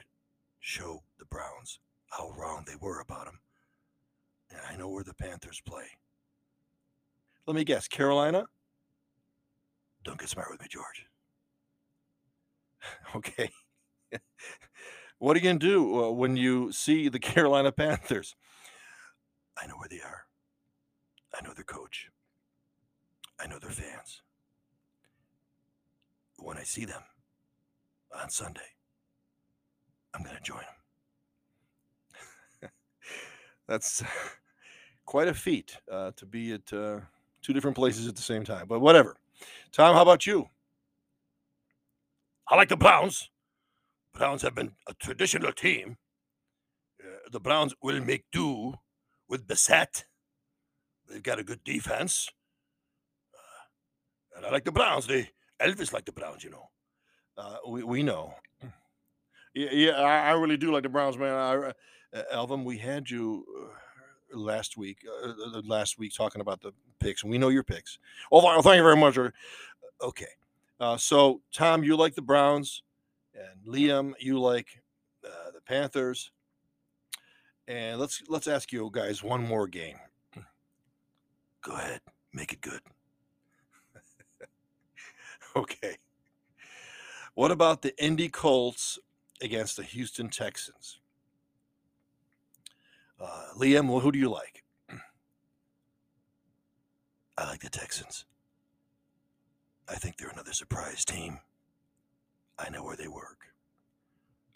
show 0.60 1.03
the 1.19 1.25
Browns 1.25 1.79
how 2.10 2.31
wrong 2.31 2.65
they 2.67 2.75
were 2.79 3.00
about 3.00 3.27
him. 3.27 3.39
And 4.50 4.60
I 4.69 4.75
know 4.75 4.89
where 4.89 5.03
the 5.03 5.13
Panthers 5.13 5.62
play. 5.65 5.86
Let 7.46 7.55
me 7.55 7.63
guess, 7.63 7.88
Carolina? 7.88 8.46
Don't 10.03 10.19
get 10.19 10.29
smart 10.29 10.50
with 10.51 10.62
me, 10.62 10.67
George. 10.69 11.05
Okay. 13.15 13.50
what 15.17 15.36
are 15.36 15.39
you 15.39 15.43
going 15.43 15.60
to 15.60 15.65
do 15.65 16.03
uh, 16.03 16.12
when 16.12 16.38
you 16.38 16.72
see 16.72 17.10
the 17.10 17.19
Carolina 17.34 17.72
Panthers? 17.72 18.36
I 19.62 19.65
know 19.67 19.75
where 19.77 19.89
they 19.89 20.01
are. 20.01 20.25
I 21.34 21.46
know 21.46 21.53
their 21.53 21.63
coach. 21.63 22.10
I 23.39 23.48
know 23.48 23.60
they're 23.60 23.70
fans. 23.70 24.22
When 26.38 26.58
I 26.58 26.63
see 26.63 26.86
them 26.86 27.01
on 28.20 28.29
Sunday, 28.29 28.62
I'm 30.13 30.24
going 30.24 30.36
to 30.36 30.41
join 30.41 30.62
them. 32.62 32.70
That's 33.67 34.03
quite 35.06 35.27
a 35.27 35.34
feat 35.34 35.77
uh, 35.91 36.12
to 36.15 36.25
be 36.25 36.53
at 36.53 36.74
uh, 36.74 37.00
two 37.41 37.53
different 37.53 37.75
places 37.75 38.08
at 38.08 38.15
the 38.15 38.22
same 38.22 38.44
time, 38.44 38.67
but 38.67 38.79
whatever. 38.79 39.17
Tom, 39.72 39.96
how 39.96 40.01
about 40.01 40.25
you? 40.25 40.48
I 42.50 42.56
like 42.56 42.70
the 42.70 42.77
Browns. 42.77 43.29
Browns 44.13 44.41
have 44.41 44.56
been 44.56 44.72
a 44.88 44.94
traditional 44.94 45.51
team. 45.51 45.98
Uh, 47.01 47.29
the 47.32 47.39
Browns 47.39 47.74
will 47.82 48.00
make 48.03 48.25
do 48.32 48.74
with 49.27 49.48
Brissett. 49.48 50.06
They've 51.08 51.24
got 51.24 51.39
a 51.39 51.44
good 51.44 51.63
defense. 51.63 52.29
And 54.38 54.46
I 54.46 54.51
like 54.51 54.63
the 54.63 54.72
Browns. 54.72 55.08
They 55.08 55.29
Elvis 55.60 55.91
like 55.91 56.06
the 56.06 56.12
Browns, 56.12 56.44
you 56.44 56.51
know. 56.51 56.70
Uh, 57.38 57.58
we 57.67 57.84
we 57.84 58.03
know. 58.03 58.34
Yeah, 59.53 59.70
yeah, 59.72 59.91
I, 59.94 60.29
I 60.29 60.32
really 60.34 60.58
do 60.58 60.72
like 60.72 60.84
the 60.84 60.89
Browns, 60.89 61.17
man. 61.17 61.34
I, 61.34 61.74
uh, 62.15 62.24
Elvin, 62.32 62.63
we 62.63 62.77
had 62.77 63.10
you 63.10 63.44
uh, 63.60 64.38
last 64.38 64.77
week, 64.77 65.00
uh, 65.24 65.29
uh, 65.29 65.62
last 65.65 65.98
week 65.98 66.13
talking 66.15 66.41
about 66.41 66.62
the 66.62 66.72
picks, 67.00 67.24
and 67.24 67.32
we 67.32 67.39
know 67.39 67.50
your 67.50 67.63
picks. 67.63 67.98
Oh, 68.32 68.39
th- 68.41 68.63
thank 68.63 68.77
you 68.77 68.84
very 68.84 68.96
much. 68.96 69.17
Okay, 70.00 70.27
so 70.98 71.41
Tom, 71.51 71.84
you 71.84 71.96
like 71.96 72.13
the 72.13 72.22
Browns, 72.22 72.84
and 73.34 73.65
Liam, 73.67 74.13
you 74.20 74.39
like 74.39 74.67
the 75.24 75.62
Panthers. 75.65 76.32
And 77.67 78.00
let's 78.00 78.22
let's 78.29 78.48
ask 78.48 78.72
you 78.72 78.89
guys 78.94 79.24
one 79.24 79.44
more 79.44 79.67
game. 79.67 79.98
Go 81.63 81.74
ahead, 81.74 82.01
make 82.31 82.53
it 82.53 82.61
good. 82.61 82.79
Okay. 85.55 85.98
What 87.36 87.51
about 87.51 87.81
the 87.81 87.96
Indy 88.03 88.29
Colts 88.29 89.00
against 89.42 89.77
the 89.77 89.83
Houston 89.83 90.29
Texans? 90.29 91.00
Uh, 93.20 93.48
Liam, 93.57 93.88
wh- 93.88 94.01
who 94.03 94.12
do 94.12 94.20
you 94.20 94.29
like? 94.29 94.64
I 97.38 97.46
like 97.48 97.62
the 97.62 97.70
Texans. 97.70 98.25
I 99.88 99.96
think 99.96 100.18
they're 100.18 100.29
another 100.29 100.53
surprise 100.53 101.05
team. 101.05 101.40
I 102.60 102.70
know 102.70 102.83
where 102.83 102.96
they 102.98 103.07
work. 103.07 103.53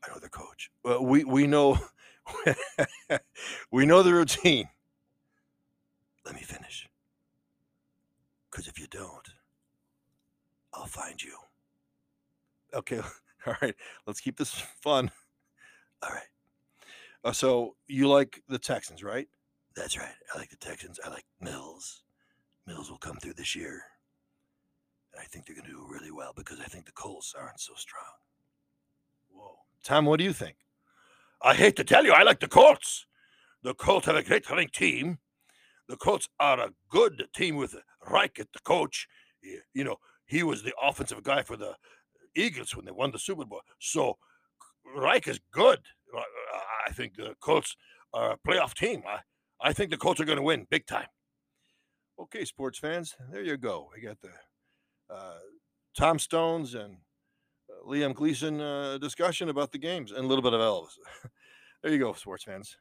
I 0.03 0.11
know 0.11 0.19
their 0.19 0.29
coach. 0.29 0.71
Well, 0.83 1.05
we 1.05 1.23
we 1.23 1.47
know 1.47 1.77
we 3.71 3.85
know 3.85 4.03
the 4.03 4.13
routine. 4.13 4.69
Let 6.25 6.35
me 6.35 6.41
finish. 6.41 6.89
Because 8.49 8.67
if 8.67 8.79
you 8.79 8.87
don't, 8.87 9.29
I'll 10.73 10.85
find 10.85 11.21
you. 11.21 11.35
Okay, 12.73 12.99
all 13.45 13.55
right. 13.61 13.75
Let's 14.07 14.21
keep 14.21 14.37
this 14.37 14.51
fun. 14.81 15.11
All 16.03 16.09
right. 16.09 16.23
Uh, 17.23 17.31
so 17.31 17.75
you 17.87 18.07
like 18.07 18.41
the 18.47 18.57
Texans, 18.57 19.03
right? 19.03 19.27
That's 19.75 19.97
right. 19.97 20.13
I 20.33 20.37
like 20.37 20.49
the 20.49 20.57
Texans. 20.57 20.99
I 21.05 21.09
like 21.09 21.25
Mills. 21.39 22.03
Mills 22.65 22.89
will 22.89 22.97
come 22.97 23.17
through 23.17 23.33
this 23.33 23.55
year. 23.55 23.81
And 25.13 25.21
I 25.21 25.25
think 25.25 25.45
they're 25.45 25.55
going 25.55 25.67
to 25.67 25.71
do 25.71 25.87
really 25.89 26.11
well 26.11 26.33
because 26.35 26.59
I 26.59 26.65
think 26.65 26.85
the 26.85 26.91
Colts 26.93 27.35
aren't 27.37 27.59
so 27.59 27.73
strong. 27.75 28.03
Whoa, 29.31 29.55
Tom, 29.83 30.05
what 30.05 30.17
do 30.17 30.23
you 30.23 30.33
think? 30.33 30.55
I 31.41 31.53
hate 31.53 31.75
to 31.77 31.83
tell 31.83 32.05
you, 32.05 32.11
I 32.11 32.23
like 32.23 32.39
the 32.39 32.47
Colts. 32.47 33.05
The 33.63 33.73
Colts 33.73 34.07
have 34.07 34.15
a 34.15 34.23
great 34.23 34.49
running 34.49 34.69
team. 34.69 35.19
The 35.87 35.97
Colts 35.97 36.29
are 36.39 36.59
a 36.59 36.69
good 36.89 37.27
team 37.35 37.55
with 37.55 37.75
Reich 38.09 38.39
at 38.39 38.51
the 38.53 38.59
coach. 38.59 39.07
You 39.73 39.83
know, 39.83 39.97
he 40.31 40.43
was 40.43 40.63
the 40.63 40.73
offensive 40.81 41.21
guy 41.23 41.43
for 41.43 41.57
the 41.57 41.75
Eagles 42.35 42.73
when 42.75 42.85
they 42.85 42.91
won 42.91 43.11
the 43.11 43.19
Super 43.19 43.45
Bowl. 43.45 43.61
So 43.79 44.17
Reich 44.95 45.27
is 45.27 45.39
good. 45.51 45.79
I- 46.17 46.23
I 46.87 46.91
think 46.93 47.15
the 47.15 47.35
Colts 47.41 47.75
are 48.13 48.31
a 48.31 48.37
playoff 48.47 48.73
team. 48.73 49.03
I, 49.07 49.19
I 49.61 49.71
think 49.71 49.91
the 49.91 49.97
Colts 49.97 50.19
are 50.19 50.25
going 50.25 50.37
to 50.37 50.41
win 50.43 50.65
big 50.69 50.85
time. 50.87 51.07
Okay, 52.19 52.43
sports 52.43 52.79
fans, 52.79 53.15
there 53.31 53.43
you 53.43 53.55
go. 53.57 53.89
We 53.95 54.01
got 54.01 54.17
the 54.21 55.13
uh, 55.13 55.37
Tom 55.97 56.17
Stones 56.19 56.73
and 56.75 56.97
uh, 57.69 57.87
Liam 57.87 58.13
Gleason 58.13 58.59
uh, 58.59 58.97
discussion 58.97 59.49
about 59.49 59.71
the 59.71 59.77
games 59.77 60.11
and 60.11 60.25
a 60.25 60.27
little 60.27 60.41
bit 60.41 60.53
of 60.53 60.59
Elvis. 60.59 60.97
there 61.83 61.91
you 61.91 61.99
go, 61.99 62.13
sports 62.13 62.43
fans. 62.43 62.77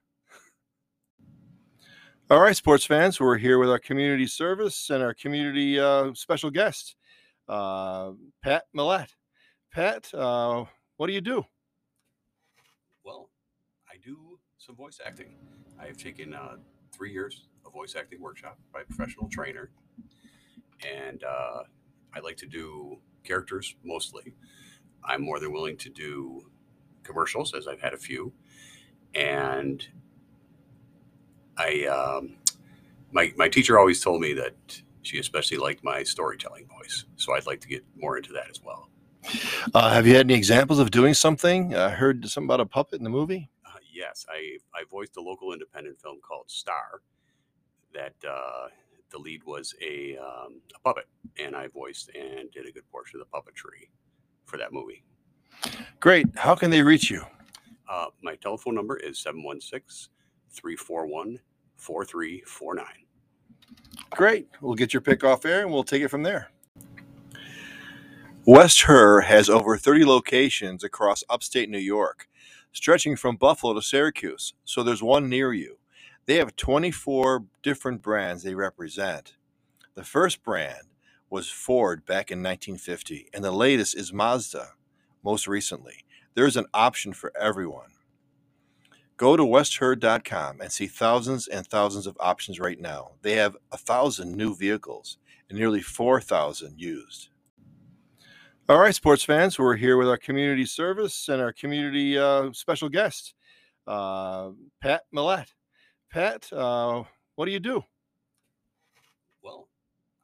All 2.30 2.40
right, 2.40 2.56
sports 2.56 2.84
fans, 2.84 3.20
we're 3.20 3.38
here 3.38 3.58
with 3.58 3.70
our 3.70 3.78
community 3.80 4.26
service 4.26 4.90
and 4.90 5.02
our 5.02 5.14
community 5.14 5.78
uh, 5.80 6.14
special 6.14 6.50
guest, 6.50 6.96
uh, 7.50 8.12
Pat 8.42 8.64
Millett. 8.72 9.12
Pat, 9.72 10.12
uh, 10.14 10.64
what 10.96 11.08
do 11.08 11.12
you 11.12 11.20
do? 11.20 11.44
Well, 13.04 13.28
I 13.88 13.96
do 14.02 14.38
some 14.58 14.76
voice 14.76 15.00
acting. 15.04 15.34
I 15.80 15.86
have 15.86 15.96
taken 15.96 16.32
uh, 16.32 16.56
three 16.92 17.12
years 17.12 17.46
of 17.66 17.72
voice 17.72 17.94
acting 17.96 18.20
workshop 18.20 18.58
by 18.72 18.82
a 18.82 18.84
professional 18.84 19.28
trainer, 19.28 19.70
and 20.86 21.24
uh, 21.24 21.62
I 22.14 22.20
like 22.20 22.36
to 22.38 22.46
do 22.46 22.98
characters 23.24 23.74
mostly. 23.84 24.34
I'm 25.04 25.22
more 25.22 25.40
than 25.40 25.52
willing 25.52 25.76
to 25.78 25.90
do 25.90 26.50
commercials, 27.02 27.54
as 27.54 27.66
I've 27.66 27.80
had 27.80 27.94
a 27.94 27.98
few, 27.98 28.32
and 29.14 29.86
I 31.56 31.86
um, 31.86 32.36
my 33.12 33.32
my 33.36 33.48
teacher 33.48 33.78
always 33.78 34.00
told 34.02 34.20
me 34.20 34.34
that 34.34 34.82
she 35.02 35.18
especially 35.18 35.56
liked 35.56 35.82
my 35.82 36.02
storytelling 36.02 36.66
voice, 36.66 37.04
so 37.16 37.34
I'd 37.34 37.46
like 37.46 37.60
to 37.60 37.68
get 37.68 37.84
more 37.96 38.16
into 38.16 38.32
that 38.32 38.50
as 38.50 38.60
well. 38.62 38.90
Uh, 39.74 39.92
have 39.92 40.06
you 40.06 40.14
had 40.14 40.26
any 40.26 40.34
examples 40.34 40.78
of 40.78 40.90
doing 40.90 41.14
something? 41.14 41.74
I 41.74 41.90
heard 41.90 42.26
something 42.28 42.46
about 42.46 42.60
a 42.60 42.66
puppet 42.66 42.98
in 42.98 43.04
the 43.04 43.10
movie. 43.10 43.50
Uh, 43.66 43.78
yes, 43.92 44.24
I 44.28 44.58
I 44.74 44.84
voiced 44.90 45.16
a 45.16 45.20
local 45.20 45.52
independent 45.52 46.00
film 46.00 46.18
called 46.26 46.50
Star. 46.50 47.02
That 47.92 48.14
uh, 48.28 48.68
the 49.10 49.18
lead 49.18 49.42
was 49.44 49.74
a 49.82 50.16
um, 50.16 50.60
a 50.74 50.80
puppet, 50.80 51.06
and 51.38 51.54
I 51.54 51.68
voiced 51.68 52.10
and 52.14 52.50
did 52.50 52.66
a 52.66 52.72
good 52.72 52.88
portion 52.90 53.20
of 53.20 53.26
the 53.26 53.36
puppetry 53.36 53.90
for 54.44 54.56
that 54.56 54.72
movie. 54.72 55.04
Great. 56.00 56.26
How 56.36 56.54
can 56.54 56.70
they 56.70 56.82
reach 56.82 57.10
you? 57.10 57.22
Uh, 57.88 58.06
my 58.22 58.36
telephone 58.36 58.74
number 58.74 58.96
is 58.96 59.18
716 59.18 60.10
341 60.52 61.38
4349. 61.76 62.86
Great. 64.10 64.48
We'll 64.60 64.74
get 64.74 64.92
your 64.92 65.00
pick 65.00 65.24
off 65.24 65.44
air 65.44 65.62
and 65.62 65.72
we'll 65.72 65.84
take 65.84 66.02
it 66.02 66.08
from 66.08 66.22
there. 66.22 66.50
West 68.46 68.82
Herr 68.82 69.20
has 69.22 69.50
over 69.50 69.76
30 69.76 70.04
locations 70.04 70.82
across 70.82 71.22
upstate 71.30 71.70
New 71.70 71.78
York, 71.78 72.28
stretching 72.72 73.14
from 73.16 73.36
Buffalo 73.36 73.74
to 73.74 73.82
Syracuse, 73.82 74.54
so 74.64 74.82
there's 74.82 75.02
one 75.02 75.28
near 75.28 75.52
you. 75.52 75.78
They 76.26 76.36
have 76.36 76.56
24 76.56 77.44
different 77.62 78.02
brands 78.02 78.42
they 78.42 78.54
represent. 78.54 79.34
The 79.94 80.04
first 80.04 80.42
brand 80.42 80.88
was 81.28 81.50
Ford 81.50 82.06
back 82.06 82.30
in 82.30 82.42
1950, 82.42 83.28
and 83.34 83.44
the 83.44 83.52
latest 83.52 83.96
is 83.96 84.12
Mazda 84.12 84.70
most 85.22 85.46
recently. 85.46 86.04
There's 86.34 86.56
an 86.56 86.66
option 86.74 87.12
for 87.12 87.32
everyone. 87.38 87.90
Go 89.20 89.36
to 89.36 89.42
westherr.com 89.42 90.62
and 90.62 90.72
see 90.72 90.86
thousands 90.86 91.46
and 91.46 91.66
thousands 91.66 92.06
of 92.06 92.16
options 92.18 92.58
right 92.58 92.80
now. 92.80 93.10
They 93.20 93.34
have 93.34 93.54
a 93.70 93.76
thousand 93.76 94.34
new 94.34 94.56
vehicles 94.56 95.18
and 95.50 95.58
nearly 95.58 95.82
4,000 95.82 96.80
used. 96.80 97.28
All 98.66 98.78
right, 98.78 98.94
sports 98.94 99.22
fans, 99.22 99.58
we're 99.58 99.76
here 99.76 99.98
with 99.98 100.08
our 100.08 100.16
community 100.16 100.64
service 100.64 101.28
and 101.28 101.42
our 101.42 101.52
community 101.52 102.16
uh, 102.16 102.50
special 102.54 102.88
guest, 102.88 103.34
uh, 103.86 104.52
Pat 104.80 105.02
Millett. 105.12 105.52
Pat, 106.10 106.50
uh, 106.50 107.02
what 107.34 107.44
do 107.44 107.52
you 107.52 107.60
do? 107.60 107.84
Well, 109.44 109.68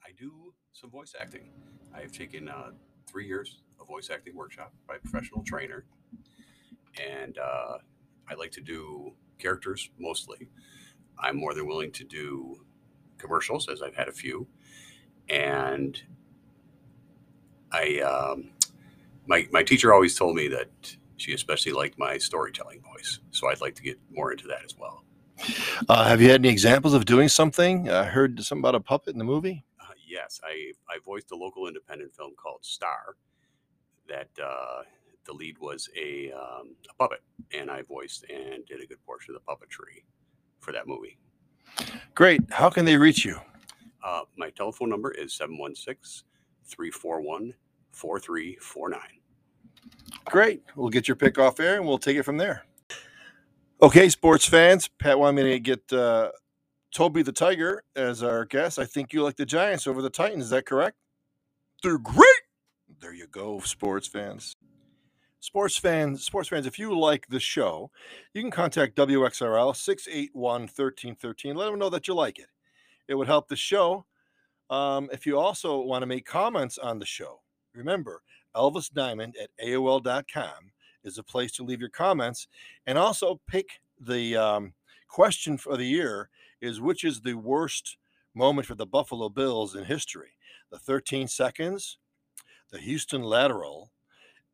I 0.02 0.12
do 0.18 0.54
some 0.72 0.88
voice 0.88 1.14
acting. 1.20 1.50
I 1.94 2.00
have 2.00 2.12
taken 2.12 2.48
uh, 2.48 2.70
three 3.06 3.26
years 3.26 3.59
of 3.78 3.88
voice 3.88 4.09
acting 4.09 4.35
workshop 4.35 4.72
by 4.88 4.94
a 4.94 4.98
professional 5.00 5.42
trainer, 5.44 5.85
and 6.98 7.37
uh, 7.37 7.76
I 8.28 8.34
like 8.34 8.52
to 8.52 8.60
do 8.60 9.12
characters 9.38 9.90
mostly. 9.98 10.48
I'm 11.18 11.36
more 11.36 11.54
than 11.54 11.66
willing 11.66 11.92
to 11.92 12.04
do 12.04 12.60
commercials, 13.18 13.68
as 13.68 13.82
I've 13.82 13.94
had 13.94 14.08
a 14.08 14.12
few, 14.12 14.46
and 15.28 16.00
I 17.72 18.00
um, 18.00 18.50
my 19.26 19.48
my 19.50 19.62
teacher 19.62 19.92
always 19.92 20.16
told 20.16 20.36
me 20.36 20.48
that 20.48 20.96
she 21.16 21.32
especially 21.32 21.72
liked 21.72 21.98
my 21.98 22.18
storytelling 22.18 22.82
voice, 22.82 23.20
so 23.30 23.48
I'd 23.48 23.60
like 23.60 23.74
to 23.76 23.82
get 23.82 23.98
more 24.10 24.32
into 24.32 24.46
that 24.48 24.64
as 24.64 24.76
well. 24.76 25.04
Uh, 25.88 26.04
have 26.08 26.20
you 26.20 26.30
had 26.30 26.40
any 26.40 26.48
examples 26.48 26.94
of 26.94 27.04
doing 27.04 27.28
something? 27.28 27.90
I 27.90 28.04
heard 28.04 28.42
something 28.42 28.62
about 28.62 28.74
a 28.74 28.80
puppet 28.80 29.12
in 29.12 29.18
the 29.18 29.24
movie. 29.24 29.64
Uh, 29.80 29.92
yes, 30.06 30.40
I 30.44 30.72
I 30.88 30.98
voiced 31.04 31.30
a 31.30 31.36
local 31.36 31.66
independent 31.66 32.14
film 32.14 32.32
called 32.36 32.64
Star. 32.64 33.16
That 34.08 34.28
uh, 34.42 34.82
the 35.26 35.32
lead 35.32 35.58
was 35.58 35.88
a, 35.96 36.32
um, 36.32 36.76
a 36.90 36.94
puppet, 36.94 37.20
and 37.52 37.70
I 37.70 37.82
voiced 37.82 38.24
and 38.30 38.64
did 38.66 38.80
a 38.80 38.86
good 38.86 39.04
portion 39.04 39.34
of 39.34 39.40
the 39.40 39.52
puppetry 39.52 40.04
for 40.60 40.72
that 40.72 40.86
movie. 40.86 41.18
Great. 42.14 42.40
How 42.50 42.70
can 42.70 42.84
they 42.84 42.96
reach 42.96 43.24
you? 43.24 43.38
Uh, 44.04 44.22
my 44.36 44.50
telephone 44.50 44.88
number 44.88 45.10
is 45.10 45.34
716 45.34 46.26
341 46.66 47.52
4349. 47.92 49.00
Great. 50.26 50.62
We'll 50.74 50.90
get 50.90 51.08
your 51.08 51.16
pick 51.16 51.38
off 51.38 51.60
air 51.60 51.76
and 51.76 51.86
we'll 51.86 51.98
take 51.98 52.16
it 52.16 52.22
from 52.22 52.36
there. 52.36 52.64
Okay, 53.82 54.08
sports 54.08 54.46
fans. 54.46 54.88
Pat 54.88 55.18
wanted 55.18 55.44
me 55.44 55.50
to 55.52 55.60
get 55.60 55.92
uh, 55.92 56.30
Toby 56.94 57.22
the 57.22 57.32
Tiger 57.32 57.82
as 57.94 58.22
our 58.22 58.44
guest. 58.44 58.78
I 58.78 58.86
think 58.86 59.12
you 59.12 59.22
like 59.22 59.36
the 59.36 59.46
Giants 59.46 59.86
over 59.86 60.00
the 60.00 60.10
Titans. 60.10 60.44
Is 60.44 60.50
that 60.50 60.66
correct? 60.66 60.96
They're 61.82 61.98
great. 61.98 62.26
There 63.00 63.12
you 63.12 63.26
go, 63.26 63.60
sports 63.60 64.08
fans. 64.08 64.56
Sports 65.40 65.77
fans, 65.77 66.25
sports 66.25 66.49
fans, 66.49 66.66
if 66.66 66.79
you 66.79 66.99
like 66.99 67.27
the 67.29 67.38
show, 67.38 67.90
you 68.35 68.42
can 68.42 68.51
contact 68.51 68.96
WXRL 68.96 69.77
681 69.77 70.62
1313. 70.62 71.55
Let 71.55 71.70
them 71.70 71.79
know 71.79 71.90
that 71.90 72.09
you 72.09 72.14
like 72.14 72.38
it. 72.38 72.49
It 73.07 73.14
would 73.14 73.29
help 73.29 73.49
the 73.49 73.57
show. 73.57 74.07
Um, 74.70 75.09
if 75.12 75.27
you 75.27 75.38
also 75.38 75.81
want 75.81 76.03
to 76.03 76.07
make 76.07 76.27
comments 76.27 76.79
on 76.79 76.99
the 76.99 77.07
show, 77.07 77.40
remember 77.75 78.22
Elvis 78.57 78.92
Diamond 78.92 79.37
at 79.40 79.51
AOL.com 79.64 80.72
is 81.05 81.18
a 81.18 81.22
place 81.22 81.53
to 81.53 81.62
leave 81.62 81.81
your 81.81 81.90
comments 81.90 82.49
and 82.87 82.99
also 82.99 83.40
pick 83.46 83.68
the 84.01 84.37
um, 84.37 84.75
question 85.09 85.57
for 85.57 85.77
the 85.77 85.85
year 85.85 86.31
is 86.61 86.81
which 86.81 87.05
is 87.05 87.20
the 87.20 87.35
worst 87.35 87.96
moment 88.35 88.66
for 88.66 88.75
the 88.75 88.87
Buffalo 88.87 89.29
Bills 89.29 89.77
in 89.77 89.85
history? 89.85 90.31
The 90.70 90.79
13 90.79 91.29
seconds, 91.29 91.99
the 92.70 92.79
Houston 92.79 93.22
lateral, 93.22 93.92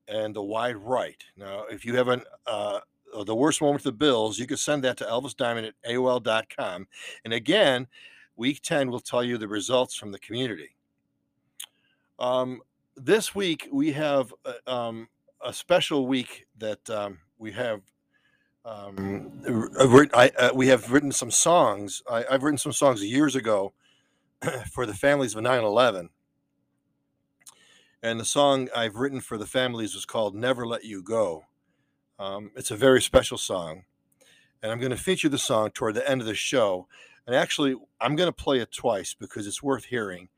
and 0.09 0.35
the 0.35 0.43
wide 0.43 0.77
right. 0.77 1.23
Now, 1.37 1.65
if 1.71 1.85
you 1.85 1.97
have 1.97 2.09
an 2.09 2.23
uh, 2.47 2.81
the 3.25 3.35
worst 3.35 3.61
moment 3.61 3.83
for 3.83 3.89
the 3.89 3.93
Bills, 3.93 4.39
you 4.39 4.47
can 4.47 4.57
send 4.57 4.85
that 4.85 4.97
to 4.99 5.05
Elvis 5.05 5.37
Diamond 5.37 5.67
at 5.67 5.75
AOL.com. 5.91 6.87
And 7.25 7.35
again, 7.35 7.87
week 8.37 8.63
10 8.63 8.91
will 8.91 9.01
tell 9.01 9.23
you 9.23 9.39
the 9.39 9.49
results 9.49 9.95
from 9.95 10.13
the 10.13 10.19
community. 10.19 10.77
Um, 12.19 12.61
this 12.97 13.35
week, 13.35 13.69
we 13.73 13.93
have 13.93 14.33
uh, 14.45 14.71
um, 14.71 15.09
a 15.45 15.53
special 15.53 16.07
week 16.07 16.47
that 16.59 16.89
um, 16.91 17.19
we 17.39 17.53
have. 17.53 17.83
Um, 18.65 19.43
I, 20.15 20.31
uh, 20.39 20.51
we 20.55 20.69
have 20.69 20.93
written 20.93 21.11
some 21.11 21.33
songs. 21.33 22.01
I, 22.09 22.25
I've 22.31 22.45
written 22.45 22.59
some 22.59 22.73
songs 22.73 23.03
years 23.03 23.35
ago 23.35 23.73
for 24.71 24.87
the 24.87 24.95
families 24.95 25.35
of 25.35 25.43
9 25.43 25.65
11 25.65 26.11
and 28.03 28.19
the 28.19 28.25
song 28.25 28.69
I've 28.75 28.97
written 28.97 29.21
for 29.21 29.39
the 29.39 29.47
families 29.47 29.95
was 29.95 30.05
called 30.05 30.35
Never 30.35 30.67
Let 30.67 30.85
You 30.85 31.03
Go. 31.03 31.45
Um, 32.19 32.51
it's 32.57 32.73
a 32.73 32.77
very 32.77 33.01
special 33.01 33.39
song. 33.39 33.85
And 34.61 34.73
I'm 34.73 34.79
going 34.79 34.91
to 34.91 34.97
feature 34.97 35.29
the 35.29 35.39
song 35.39 35.71
toward 35.71 35.95
the 35.95 36.09
end 36.09 36.21
of 36.21 36.27
the 36.27 36.35
show. 36.35 36.89
And 37.27 37.37
actually, 37.37 37.77
I'm 38.01 38.17
going 38.17 38.29
to 38.29 38.33
play 38.33 38.59
it 38.59 38.73
twice 38.73 39.15
because 39.15 39.47
it's 39.47 39.63
worth 39.63 39.85
hearing. 39.85 40.29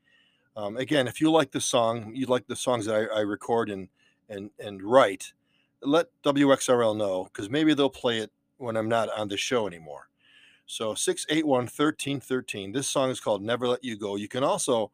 Um, 0.55 0.77
again, 0.77 1.07
if 1.07 1.19
you 1.19 1.31
like 1.31 1.51
the 1.51 1.61
song, 1.61 2.11
you 2.15 2.27
like 2.27 2.47
the 2.47 2.55
songs 2.55 2.85
that 2.85 3.09
I, 3.11 3.19
I 3.19 3.21
record 3.21 3.69
and, 3.69 3.89
and, 4.29 4.51
and 4.59 4.81
write, 4.83 5.33
let 5.81 6.07
WXRL 6.23 6.95
know 6.95 7.25
because 7.25 7.49
maybe 7.49 7.73
they'll 7.73 7.89
play 7.89 8.19
it 8.19 8.31
when 8.57 8.77
I'm 8.77 8.89
not 8.89 9.09
on 9.17 9.27
the 9.27 9.37
show 9.37 9.67
anymore. 9.67 10.09
So 10.67 10.93
681 10.93 11.63
1313. 11.63 12.71
This 12.71 12.87
song 12.87 13.09
is 13.09 13.19
called 13.19 13.43
Never 13.43 13.67
Let 13.67 13.83
You 13.83 13.97
Go. 13.97 14.15
You 14.15 14.27
can 14.27 14.43
also 14.43 14.91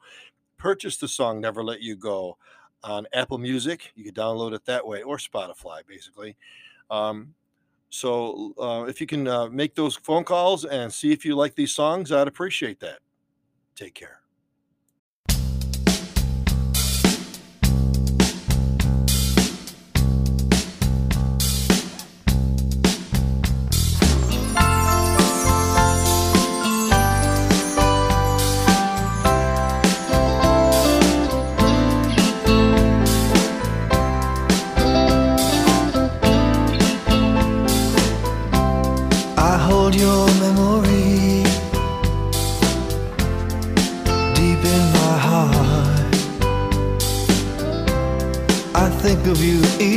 purchase 0.57 0.97
the 0.97 1.07
song 1.07 1.41
Never 1.41 1.63
Let 1.63 1.81
You 1.81 1.95
Go 1.95 2.37
on 2.83 3.07
Apple 3.13 3.37
Music. 3.37 3.91
You 3.95 4.03
can 4.03 4.13
download 4.13 4.53
it 4.53 4.65
that 4.65 4.85
way 4.85 5.03
or 5.03 5.17
Spotify, 5.17 5.85
basically. 5.87 6.35
Um, 6.89 7.33
so 7.89 8.53
uh, 8.59 8.85
if 8.87 9.01
you 9.01 9.07
can 9.07 9.27
uh, 9.27 9.47
make 9.47 9.75
those 9.75 9.95
phone 9.95 10.23
calls 10.23 10.65
and 10.65 10.91
see 10.91 11.11
if 11.11 11.25
you 11.25 11.35
like 11.35 11.55
these 11.55 11.73
songs, 11.73 12.11
I'd 12.11 12.27
appreciate 12.27 12.79
that. 12.79 12.99
Take 13.75 13.93
care. 13.93 14.20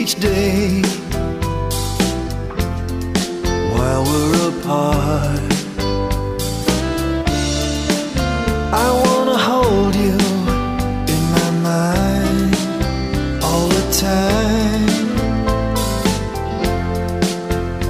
Each 0.04 0.16
day 0.16 0.82
while 3.72 4.04
we're 4.04 4.48
apart. 4.50 5.52
I 8.84 8.88
wanna 9.02 9.38
hold 9.38 9.94
you 9.94 10.18
in 11.14 11.22
my 11.36 11.50
mind 11.70 12.54
all 13.42 13.66
the 13.76 13.84
time. 14.06 15.08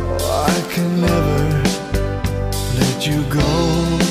Oh, 0.06 0.54
I 0.54 0.58
can 0.72 0.90
never 1.00 1.42
let 2.78 3.04
you 3.08 3.24
go. 3.24 4.03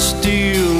Steel 0.00 0.79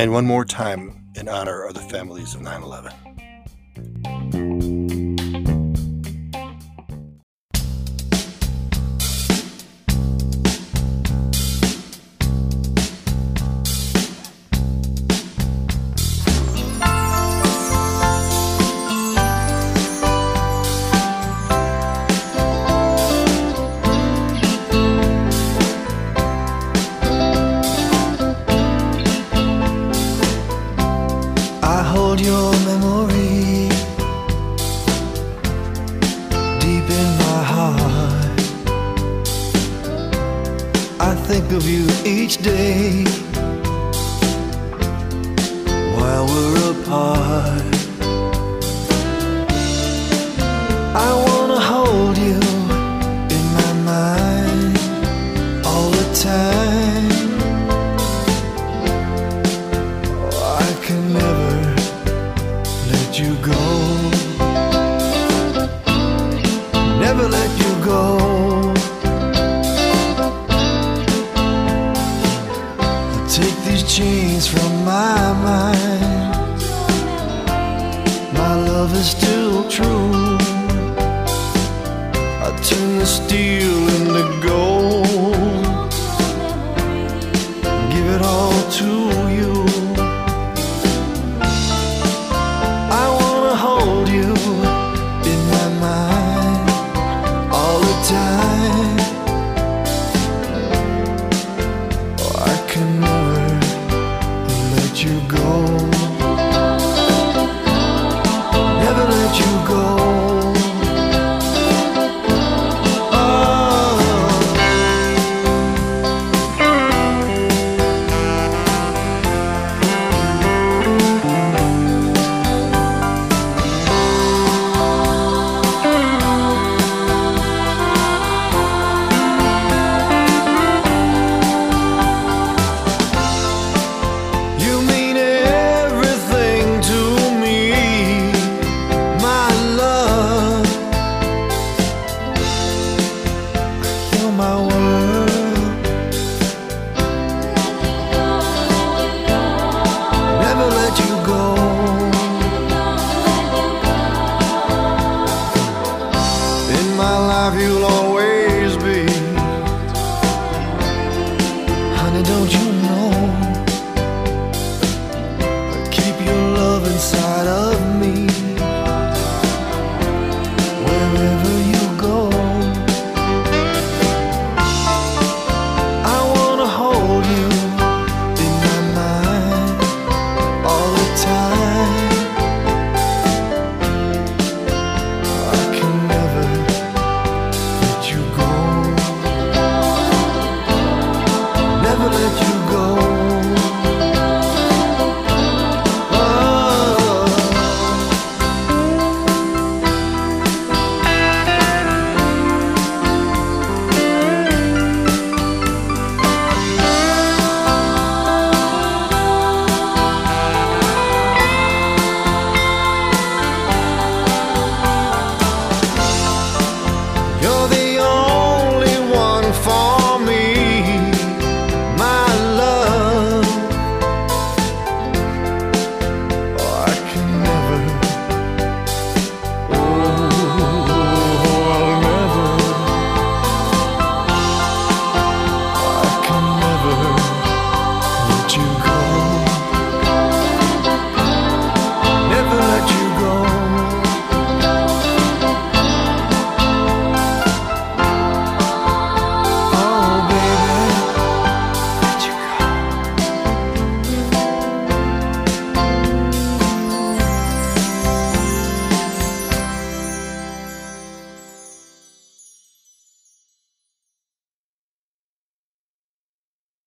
and 0.00 0.12
one 0.14 0.24
more 0.24 0.46
time 0.46 1.04
in 1.14 1.28
honor 1.28 1.64
of 1.64 1.74
the 1.74 1.80
families 1.80 2.34
of 2.34 2.40
9 2.40 2.62
11. 2.62 5.09
your 32.24 32.52
memory 32.66 33.68
deep 36.60 36.88
in 37.00 37.08
my 37.18 37.42
heart. 37.52 38.40
I 41.00 41.14
think 41.26 41.50
of 41.52 41.66
you 41.66 41.86
each 42.04 42.38
day. 42.38 43.09